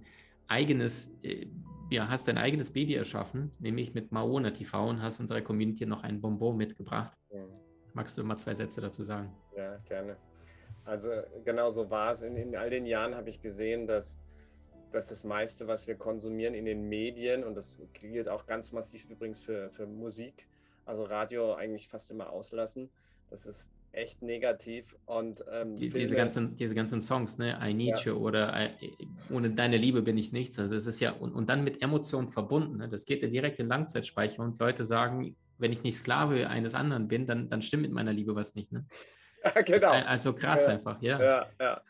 eigenes, 0.46 1.12
äh, 1.22 1.46
ja, 1.90 2.08
hast 2.08 2.28
dein 2.28 2.38
eigenes 2.38 2.72
Baby 2.72 2.94
erschaffen, 2.94 3.50
nämlich 3.58 3.94
mit 3.94 4.12
Maona 4.12 4.50
TV 4.50 4.88
und 4.88 5.02
hast 5.02 5.20
unserer 5.20 5.40
Community 5.40 5.86
noch 5.86 6.04
ein 6.04 6.20
Bonbon 6.20 6.56
mitgebracht. 6.56 7.16
Ja. 7.30 7.44
Magst 7.94 8.16
du 8.18 8.24
mal 8.24 8.36
zwei 8.36 8.54
Sätze 8.54 8.80
dazu 8.80 9.02
sagen? 9.02 9.32
Ja, 9.56 9.78
gerne. 9.78 10.16
Also 10.84 11.10
genau 11.44 11.70
so 11.70 11.90
war 11.90 12.12
es. 12.12 12.22
In, 12.22 12.36
in 12.36 12.54
all 12.54 12.70
den 12.70 12.86
Jahren 12.86 13.16
habe 13.16 13.28
ich 13.28 13.40
gesehen, 13.40 13.86
dass, 13.88 14.18
dass 14.92 15.08
das 15.08 15.24
meiste, 15.24 15.66
was 15.66 15.88
wir 15.88 15.96
konsumieren 15.96 16.54
in 16.54 16.64
den 16.64 16.88
Medien, 16.88 17.42
und 17.42 17.54
das 17.56 17.80
gilt 17.92 18.28
auch 18.28 18.46
ganz 18.46 18.70
massiv 18.70 19.08
übrigens 19.10 19.40
für, 19.40 19.70
für 19.70 19.86
Musik, 19.86 20.48
also 20.86 21.02
Radio 21.02 21.54
eigentlich 21.54 21.88
fast 21.88 22.10
immer 22.10 22.30
auslassen. 22.30 22.90
Das 23.28 23.46
ist 23.46 23.70
echt 23.92 24.22
negativ. 24.22 24.96
Und 25.06 25.44
ähm, 25.50 25.76
Die, 25.76 25.88
diese, 25.88 26.14
ganzen, 26.14 26.54
diese 26.56 26.74
ganzen 26.74 27.00
Songs, 27.00 27.38
ne? 27.38 27.58
I 27.62 27.74
Need 27.74 28.04
ja. 28.04 28.12
You 28.12 28.18
oder 28.18 28.70
I, 28.80 28.96
Ohne 29.30 29.50
deine 29.50 29.76
Liebe 29.76 30.02
bin 30.02 30.16
ich 30.18 30.32
nichts. 30.32 30.58
Also 30.58 30.74
das 30.74 30.86
ist 30.86 31.00
ja, 31.00 31.12
und, 31.12 31.34
und 31.34 31.48
dann 31.48 31.64
mit 31.64 31.82
Emotionen 31.82 32.28
verbunden. 32.28 32.78
Ne? 32.78 32.88
Das 32.88 33.04
geht 33.04 33.22
ja 33.22 33.28
direkt 33.28 33.58
in 33.58 33.68
Langzeitspeicher 33.68 34.42
und 34.42 34.58
Leute 34.58 34.84
sagen, 34.84 35.36
wenn 35.58 35.72
ich 35.72 35.82
nicht 35.82 35.96
Sklave 35.96 36.48
eines 36.48 36.74
anderen 36.74 37.08
bin, 37.08 37.26
dann, 37.26 37.48
dann 37.48 37.62
stimmt 37.62 37.82
mit 37.82 37.92
meiner 37.92 38.12
Liebe 38.12 38.34
was 38.34 38.54
nicht. 38.54 38.72
Ne? 38.72 38.86
Ja, 39.54 39.62
genau. 39.62 39.90
also 39.92 40.32
krass 40.32 40.66
ja. 40.66 40.72
einfach, 40.72 41.00
ja. 41.00 41.22
Ja, 41.22 41.46
ja. 41.60 41.80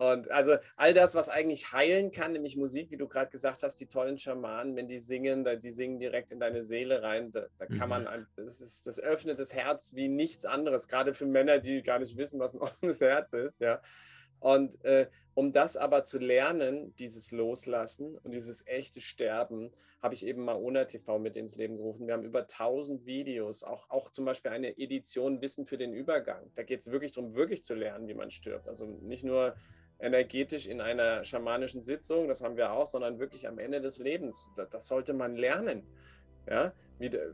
Und 0.00 0.30
also 0.30 0.56
all 0.76 0.94
das, 0.94 1.14
was 1.14 1.28
eigentlich 1.28 1.74
heilen 1.74 2.10
kann, 2.10 2.32
nämlich 2.32 2.56
Musik, 2.56 2.90
wie 2.90 2.96
du 2.96 3.06
gerade 3.06 3.30
gesagt 3.30 3.62
hast, 3.62 3.76
die 3.80 3.86
tollen 3.86 4.16
Schamanen, 4.16 4.74
wenn 4.74 4.88
die 4.88 4.98
singen, 4.98 5.46
die 5.60 5.70
singen 5.70 5.98
direkt 5.98 6.32
in 6.32 6.40
deine 6.40 6.64
Seele 6.64 7.02
rein, 7.02 7.32
da, 7.32 7.44
da 7.58 7.66
kann 7.66 7.80
mhm. 7.80 8.06
man, 8.06 8.26
das, 8.34 8.62
ist, 8.62 8.86
das 8.86 8.98
öffnet 8.98 9.38
das 9.38 9.52
Herz 9.52 9.94
wie 9.94 10.08
nichts 10.08 10.46
anderes, 10.46 10.88
gerade 10.88 11.12
für 11.12 11.26
Männer, 11.26 11.58
die 11.58 11.82
gar 11.82 11.98
nicht 11.98 12.16
wissen, 12.16 12.40
was 12.40 12.54
ein 12.54 12.60
offenes 12.62 12.98
Herz 13.02 13.34
ist, 13.34 13.60
ja. 13.60 13.82
Und 14.38 14.82
äh, 14.86 15.06
um 15.34 15.52
das 15.52 15.76
aber 15.76 16.04
zu 16.04 16.18
lernen, 16.18 16.94
dieses 16.96 17.30
Loslassen 17.30 18.16
und 18.16 18.32
dieses 18.32 18.66
echte 18.66 19.02
Sterben, 19.02 19.70
habe 20.00 20.14
ich 20.14 20.24
eben 20.24 20.46
Maona 20.46 20.86
TV 20.86 21.18
mit 21.18 21.36
ins 21.36 21.56
Leben 21.56 21.76
gerufen. 21.76 22.06
Wir 22.06 22.14
haben 22.14 22.24
über 22.24 22.40
1000 22.40 23.04
Videos, 23.04 23.64
auch, 23.64 23.90
auch 23.90 24.10
zum 24.10 24.24
Beispiel 24.24 24.50
eine 24.50 24.78
Edition 24.78 25.42
Wissen 25.42 25.66
für 25.66 25.76
den 25.76 25.92
Übergang. 25.92 26.50
Da 26.54 26.62
geht 26.62 26.80
es 26.80 26.90
wirklich 26.90 27.12
darum, 27.12 27.34
wirklich 27.34 27.64
zu 27.64 27.74
lernen, 27.74 28.08
wie 28.08 28.14
man 28.14 28.30
stirbt. 28.30 28.66
Also 28.66 28.86
nicht 28.86 29.24
nur 29.24 29.54
energetisch 30.00 30.66
in 30.66 30.80
einer 30.80 31.24
schamanischen 31.24 31.82
Sitzung, 31.82 32.28
das 32.28 32.42
haben 32.42 32.56
wir 32.56 32.72
auch, 32.72 32.86
sondern 32.86 33.18
wirklich 33.18 33.46
am 33.46 33.58
Ende 33.58 33.80
des 33.80 33.98
Lebens. 33.98 34.48
Das 34.70 34.86
sollte 34.86 35.12
man 35.12 35.36
lernen. 35.36 35.82
Ja, 36.48 36.72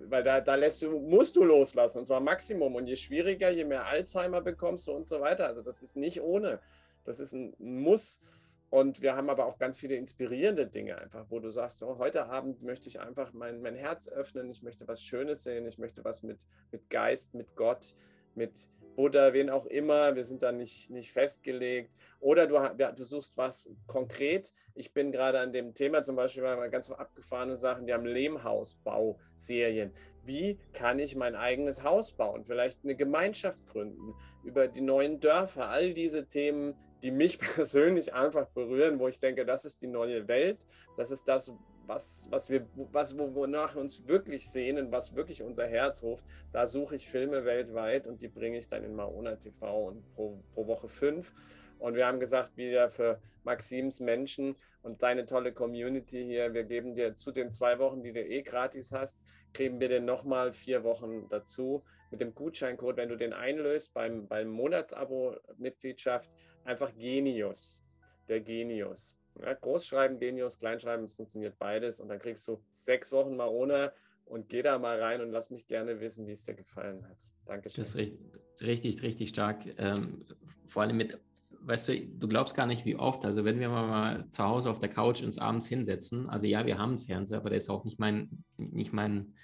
weil 0.08 0.22
da, 0.22 0.40
da 0.40 0.54
lässt 0.56 0.82
du, 0.82 0.98
musst 0.98 1.36
du 1.36 1.44
loslassen, 1.44 1.98
und 1.98 2.06
zwar 2.06 2.20
Maximum. 2.20 2.74
Und 2.74 2.86
je 2.86 2.96
schwieriger, 2.96 3.50
je 3.50 3.64
mehr 3.64 3.86
Alzheimer 3.86 4.40
bekommst 4.40 4.86
du 4.86 4.92
und 4.92 5.06
so 5.06 5.20
weiter. 5.20 5.46
Also 5.46 5.62
das 5.62 5.80
ist 5.80 5.96
nicht 5.96 6.20
ohne. 6.20 6.60
Das 7.04 7.20
ist 7.20 7.32
ein 7.32 7.54
Muss. 7.58 8.20
Und 8.68 9.00
wir 9.00 9.14
haben 9.14 9.30
aber 9.30 9.46
auch 9.46 9.58
ganz 9.58 9.78
viele 9.78 9.94
inspirierende 9.94 10.66
Dinge 10.66 10.98
einfach, 10.98 11.26
wo 11.30 11.38
du 11.38 11.50
sagst, 11.50 11.82
oh, 11.82 11.98
heute 11.98 12.26
Abend 12.26 12.62
möchte 12.62 12.88
ich 12.88 13.00
einfach 13.00 13.32
mein, 13.32 13.62
mein 13.62 13.76
Herz 13.76 14.08
öffnen, 14.08 14.50
ich 14.50 14.62
möchte 14.62 14.88
was 14.88 15.02
Schönes 15.02 15.44
sehen, 15.44 15.66
ich 15.66 15.78
möchte 15.78 16.04
was 16.04 16.22
mit, 16.22 16.46
mit 16.72 16.90
Geist, 16.90 17.32
mit 17.32 17.54
Gott, 17.54 17.94
mit 18.34 18.68
Buddha, 18.96 19.32
wen 19.34 19.50
auch 19.50 19.66
immer. 19.66 20.16
Wir 20.16 20.24
sind 20.24 20.42
da 20.42 20.50
nicht, 20.50 20.90
nicht 20.90 21.12
festgelegt. 21.12 21.92
Oder 22.18 22.46
du, 22.46 22.54
ja, 22.54 22.90
du 22.90 23.04
suchst 23.04 23.36
was 23.36 23.68
konkret. 23.86 24.52
Ich 24.74 24.92
bin 24.92 25.12
gerade 25.12 25.38
an 25.38 25.52
dem 25.52 25.74
Thema 25.74 26.02
zum 26.02 26.16
Beispiel 26.16 26.42
mal 26.42 26.70
ganz 26.70 26.90
abgefahrene 26.90 27.54
Sachen. 27.54 27.86
Die 27.86 27.92
haben 27.92 28.06
Lehmhausbauserien. 28.06 29.92
Wie 30.24 30.58
kann 30.72 30.98
ich 30.98 31.14
mein 31.14 31.36
eigenes 31.36 31.84
Haus 31.84 32.12
bauen? 32.12 32.44
Vielleicht 32.44 32.82
eine 32.82 32.96
Gemeinschaft 32.96 33.64
gründen 33.68 34.14
über 34.42 34.66
die 34.66 34.80
neuen 34.80 35.20
Dörfer. 35.20 35.68
All 35.68 35.94
diese 35.94 36.26
Themen, 36.26 36.74
die 37.02 37.10
mich 37.10 37.38
persönlich 37.54 38.14
einfach 38.14 38.48
berühren, 38.48 38.98
wo 38.98 39.08
ich 39.08 39.20
denke, 39.20 39.44
das 39.44 39.64
ist 39.64 39.82
die 39.82 39.86
neue 39.86 40.26
Welt. 40.26 40.64
Das 40.96 41.10
ist 41.10 41.28
das, 41.28 41.52
was, 41.86 42.26
was 42.30 42.50
wir, 42.50 42.66
was, 42.92 43.16
wonach 43.16 43.74
wir 43.74 43.80
uns 43.80 44.06
wirklich 44.08 44.48
sehnen, 44.48 44.92
was 44.92 45.14
wirklich 45.14 45.42
unser 45.42 45.66
Herz 45.66 46.02
ruft, 46.02 46.24
da 46.52 46.66
suche 46.66 46.96
ich 46.96 47.08
Filme 47.08 47.44
weltweit 47.44 48.06
und 48.06 48.22
die 48.22 48.28
bringe 48.28 48.58
ich 48.58 48.68
dann 48.68 48.84
in 48.84 48.94
Maona 48.94 49.36
TV 49.36 49.88
und 49.88 50.14
pro, 50.14 50.42
pro 50.54 50.66
Woche 50.66 50.88
fünf. 50.88 51.32
Und 51.78 51.94
wir 51.94 52.06
haben 52.06 52.20
gesagt, 52.20 52.56
wieder 52.56 52.88
für 52.88 53.20
Maxims 53.44 54.00
Menschen 54.00 54.56
und 54.82 55.02
deine 55.02 55.26
tolle 55.26 55.52
Community 55.52 56.24
hier, 56.24 56.54
wir 56.54 56.64
geben 56.64 56.94
dir 56.94 57.14
zu 57.14 57.32
den 57.32 57.50
zwei 57.50 57.78
Wochen, 57.78 58.02
die 58.02 58.12
du 58.12 58.20
eh 58.20 58.42
gratis 58.42 58.92
hast, 58.92 59.20
geben 59.52 59.78
wir 59.80 59.88
dir 59.88 60.00
nochmal 60.00 60.52
vier 60.52 60.84
Wochen 60.84 61.28
dazu 61.28 61.84
mit 62.10 62.20
dem 62.20 62.34
Gutscheincode, 62.34 62.96
wenn 62.96 63.08
du 63.08 63.16
den 63.16 63.32
einlöst 63.32 63.92
beim, 63.92 64.26
beim 64.26 64.48
Monatsabo-Mitgliedschaft, 64.48 66.30
einfach 66.64 66.92
Genius. 66.96 67.80
Der 68.28 68.40
Genius. 68.40 69.16
Ja, 69.42 69.52
Großschreiben, 69.54 70.18
Genius, 70.18 70.58
Kleinschreiben, 70.58 71.04
es 71.04 71.14
funktioniert 71.14 71.58
beides 71.58 72.00
und 72.00 72.08
dann 72.08 72.18
kriegst 72.18 72.46
du 72.48 72.62
sechs 72.72 73.12
Wochen 73.12 73.36
Marona 73.36 73.92
und 74.24 74.48
geh 74.48 74.62
da 74.62 74.78
mal 74.78 75.00
rein 75.00 75.20
und 75.20 75.30
lass 75.30 75.50
mich 75.50 75.66
gerne 75.66 76.00
wissen, 76.00 76.26
wie 76.26 76.32
es 76.32 76.44
dir 76.44 76.54
gefallen 76.54 77.06
hat. 77.08 77.18
Dankeschön. 77.44 77.82
Das 77.82 77.90
ist 77.90 77.96
richtig, 77.96 78.20
richtig, 78.60 79.02
richtig 79.02 79.28
stark. 79.28 79.66
Ähm, 79.78 80.24
vor 80.66 80.82
allem 80.82 80.96
mit, 80.96 81.18
weißt 81.60 81.88
du, 81.88 82.00
du 82.00 82.28
glaubst 82.28 82.54
gar 82.54 82.66
nicht, 82.66 82.84
wie 82.84 82.96
oft, 82.96 83.24
also 83.24 83.44
wenn 83.44 83.60
wir 83.60 83.68
mal 83.68 84.28
zu 84.30 84.44
Hause 84.44 84.70
auf 84.70 84.78
der 84.78 84.88
Couch 84.88 85.22
uns 85.22 85.38
abends 85.38 85.68
hinsetzen, 85.68 86.28
also 86.28 86.46
ja, 86.46 86.66
wir 86.66 86.78
haben 86.78 86.90
einen 86.90 86.98
Fernseher, 86.98 87.38
aber 87.38 87.50
der 87.50 87.58
ist 87.58 87.70
auch 87.70 87.84
nicht 87.84 87.98
mein, 87.98 88.44
nicht 88.56 88.92
mein 88.92 89.34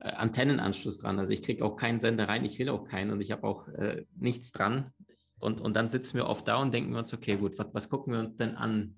äh, 0.00 0.08
Antennenanschluss 0.08 0.98
dran. 0.98 1.18
Also 1.18 1.32
ich 1.32 1.42
kriege 1.42 1.64
auch 1.64 1.76
keinen 1.76 1.98
Sender 1.98 2.28
rein, 2.28 2.44
ich 2.44 2.58
will 2.58 2.68
auch 2.70 2.84
keinen 2.84 3.10
und 3.10 3.20
ich 3.20 3.30
habe 3.30 3.46
auch 3.46 3.68
äh, 3.68 4.04
nichts 4.16 4.52
dran. 4.52 4.92
Und, 5.42 5.60
und 5.60 5.74
dann 5.74 5.88
sitzen 5.88 6.16
wir 6.16 6.26
oft 6.26 6.46
da 6.46 6.56
und 6.56 6.72
denken 6.72 6.94
uns, 6.94 7.12
okay, 7.12 7.36
gut, 7.36 7.58
was, 7.58 7.66
was 7.72 7.90
gucken 7.90 8.12
wir 8.12 8.20
uns 8.20 8.36
denn 8.36 8.54
an? 8.54 8.94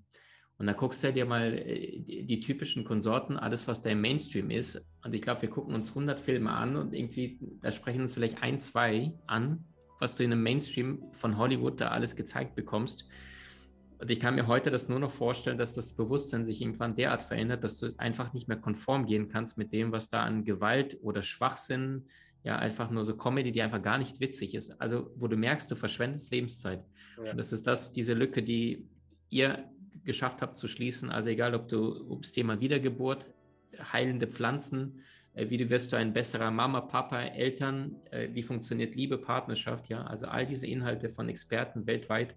Und 0.59 0.67
dann 0.67 0.77
guckst 0.77 1.03
du 1.03 1.11
dir 1.11 1.25
mal 1.25 1.55
äh, 1.55 2.01
die, 2.01 2.27
die, 2.27 2.41
typischen 2.41 2.85
Konsorten, 2.85 3.39
alles, 3.39 3.67
was 3.67 3.81
da 3.81 3.89
im 3.89 4.03
Mainstream 4.03 4.51
ist. 4.51 4.87
Und 5.03 5.15
ich 5.15 5.23
glaube, 5.23 5.41
wir 5.43 5.49
gucken 5.49 5.75
uns 5.75 5.89
100 5.89 6.21
Filme 6.21 6.51
an 6.51 6.77
und 6.77 6.93
irgendwie, 6.93 7.41
da 7.63 7.73
sprechen 7.73 8.03
uns 8.03 8.13
vielleicht 8.13 8.43
ein, 8.43 8.61
zwei 8.61 9.15
an, 9.27 9.65
was 10.01 10.17
du 10.17 10.23
in 10.23 10.33
einem 10.33 10.43
Mainstream 10.43 11.03
von 11.13 11.39
Hollywood 11.39 11.81
da 11.81 11.89
alles 11.89 12.15
gezeigt 12.15 12.55
bekommst. 12.55 13.09
Und 13.99 14.11
ich 14.11 14.21
kann 14.21 14.35
mir 14.35 14.47
heute 14.47 14.71
das 14.71 14.91
nur 14.91 14.99
noch 14.99 15.13
vorstellen, 15.13 15.57
dass 15.57 15.73
das 15.73 15.97
Bewusstsein 15.97 16.45
sich 16.45 16.61
irgendwann 16.61 16.95
derart 16.95 17.23
verändert, 17.23 17.65
dass 17.65 17.79
du 17.79 17.89
einfach 17.97 18.35
nicht 18.35 18.49
mehr 18.49 18.59
konform 18.59 19.07
gehen 19.07 19.31
kannst 19.31 19.57
mit 19.57 19.73
dem, 19.73 19.93
was 19.93 20.11
da 20.11 20.23
an 20.23 20.45
Gewalt 20.45 20.99
oder 21.01 21.23
Schwachsinn, 21.23 22.05
ja, 22.45 22.57
einfach 22.57 22.91
nur 22.91 23.05
so 23.05 23.17
Comedy, 23.17 23.51
die 23.51 23.63
einfach 23.63 23.83
gar 23.83 23.99
nicht 23.99 24.21
witzig 24.21 24.55
ist. 24.55 24.81
Also, 24.81 25.11
wo 25.17 25.27
du 25.27 25.37
merkst, 25.37 25.71
du 25.71 25.77
verschwendest 25.77 26.31
Lebenszeit. 26.31 26.85
Ja. 27.17 27.33
Und 27.33 27.39
das 27.39 27.53
ist 27.53 27.67
das, 27.67 27.93
diese 27.93 28.15
Lücke, 28.15 28.43
die 28.43 28.87
ihr 29.31 29.65
geschafft 30.05 30.43
habt 30.43 30.57
zu 30.57 30.69
schließen. 30.69 31.11
Also 31.11 31.31
egal, 31.31 31.55
ob 31.55 31.69
du 31.69 32.09
ums 32.11 32.33
Thema 32.33 32.61
Wiedergeburt, 32.61 33.31
heilende 33.93 34.27
Pflanzen, 34.27 35.01
äh, 35.33 35.49
wie 35.49 35.71
wirst 35.71 35.93
du 35.93 35.97
ein 35.97 36.13
besserer 36.13 36.51
Mama, 36.51 36.83
Papa, 36.83 37.21
Eltern, 37.23 37.97
äh, 38.11 38.29
wie 38.33 38.43
funktioniert 38.43 38.95
Liebe, 38.95 39.19
Partnerschaft, 39.19 39.89
ja, 39.89 40.05
also 40.05 40.27
all 40.27 40.47
diese 40.47 40.67
Inhalte 40.67 41.09
von 41.09 41.29
Experten 41.29 41.87
weltweit, 41.87 42.37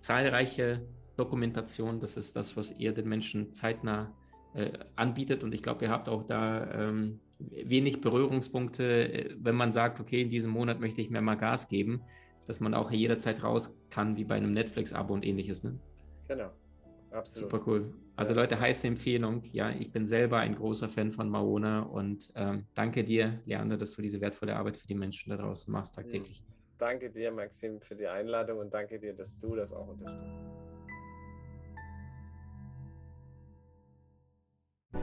zahlreiche 0.00 0.86
Dokumentation, 1.16 2.00
das 2.00 2.16
ist 2.16 2.34
das, 2.36 2.56
was 2.56 2.72
ihr 2.78 2.92
den 2.92 3.08
Menschen 3.08 3.52
zeitnah 3.52 4.12
äh, 4.54 4.70
anbietet 4.96 5.44
und 5.44 5.54
ich 5.54 5.62
glaube, 5.62 5.84
ihr 5.84 5.90
habt 5.90 6.08
auch 6.08 6.24
da 6.24 6.70
ähm, 6.72 7.20
wenig 7.50 8.00
Berührungspunkte, 8.00 9.12
äh, 9.12 9.36
wenn 9.38 9.54
man 9.54 9.72
sagt, 9.72 10.00
okay, 10.00 10.22
in 10.22 10.28
diesem 10.28 10.50
Monat 10.50 10.80
möchte 10.80 11.00
ich 11.00 11.10
mir 11.10 11.20
mal 11.20 11.36
Gas 11.36 11.68
geben, 11.68 12.02
dass 12.46 12.60
man 12.60 12.74
auch 12.74 12.90
jederzeit 12.90 13.42
raus 13.42 13.78
kann, 13.90 14.16
wie 14.16 14.24
bei 14.24 14.36
einem 14.36 14.52
Netflix-Abo 14.52 15.14
und 15.14 15.24
ähnliches. 15.24 15.62
Ne? 15.62 15.78
Genau. 16.28 16.50
Absolut. 17.10 17.50
Super 17.50 17.64
cool. 17.66 17.94
Also 18.16 18.34
ja. 18.34 18.40
Leute, 18.40 18.60
heiße 18.60 18.86
Empfehlung. 18.86 19.42
Ja, 19.52 19.70
ich 19.70 19.90
bin 19.90 20.06
selber 20.06 20.38
ein 20.38 20.54
großer 20.54 20.88
Fan 20.88 21.10
von 21.10 21.28
Maona 21.28 21.80
und 21.80 22.30
ähm, 22.36 22.66
danke 22.74 23.02
dir, 23.02 23.40
Leander, 23.46 23.76
dass 23.76 23.92
du 23.92 24.02
diese 24.02 24.20
wertvolle 24.20 24.56
Arbeit 24.56 24.76
für 24.76 24.86
die 24.86 24.94
Menschen 24.94 25.30
da 25.30 25.36
draußen 25.36 25.72
machst 25.72 25.96
tagtäglich. 25.96 26.44
Danke 26.78 27.10
dir, 27.10 27.30
Maxim, 27.30 27.80
für 27.80 27.94
die 27.94 28.06
Einladung 28.06 28.58
und 28.58 28.72
danke 28.72 28.98
dir, 28.98 29.12
dass 29.12 29.36
du 29.36 29.54
das 29.54 29.72
auch 29.72 29.88
unterstützt. 29.88 30.69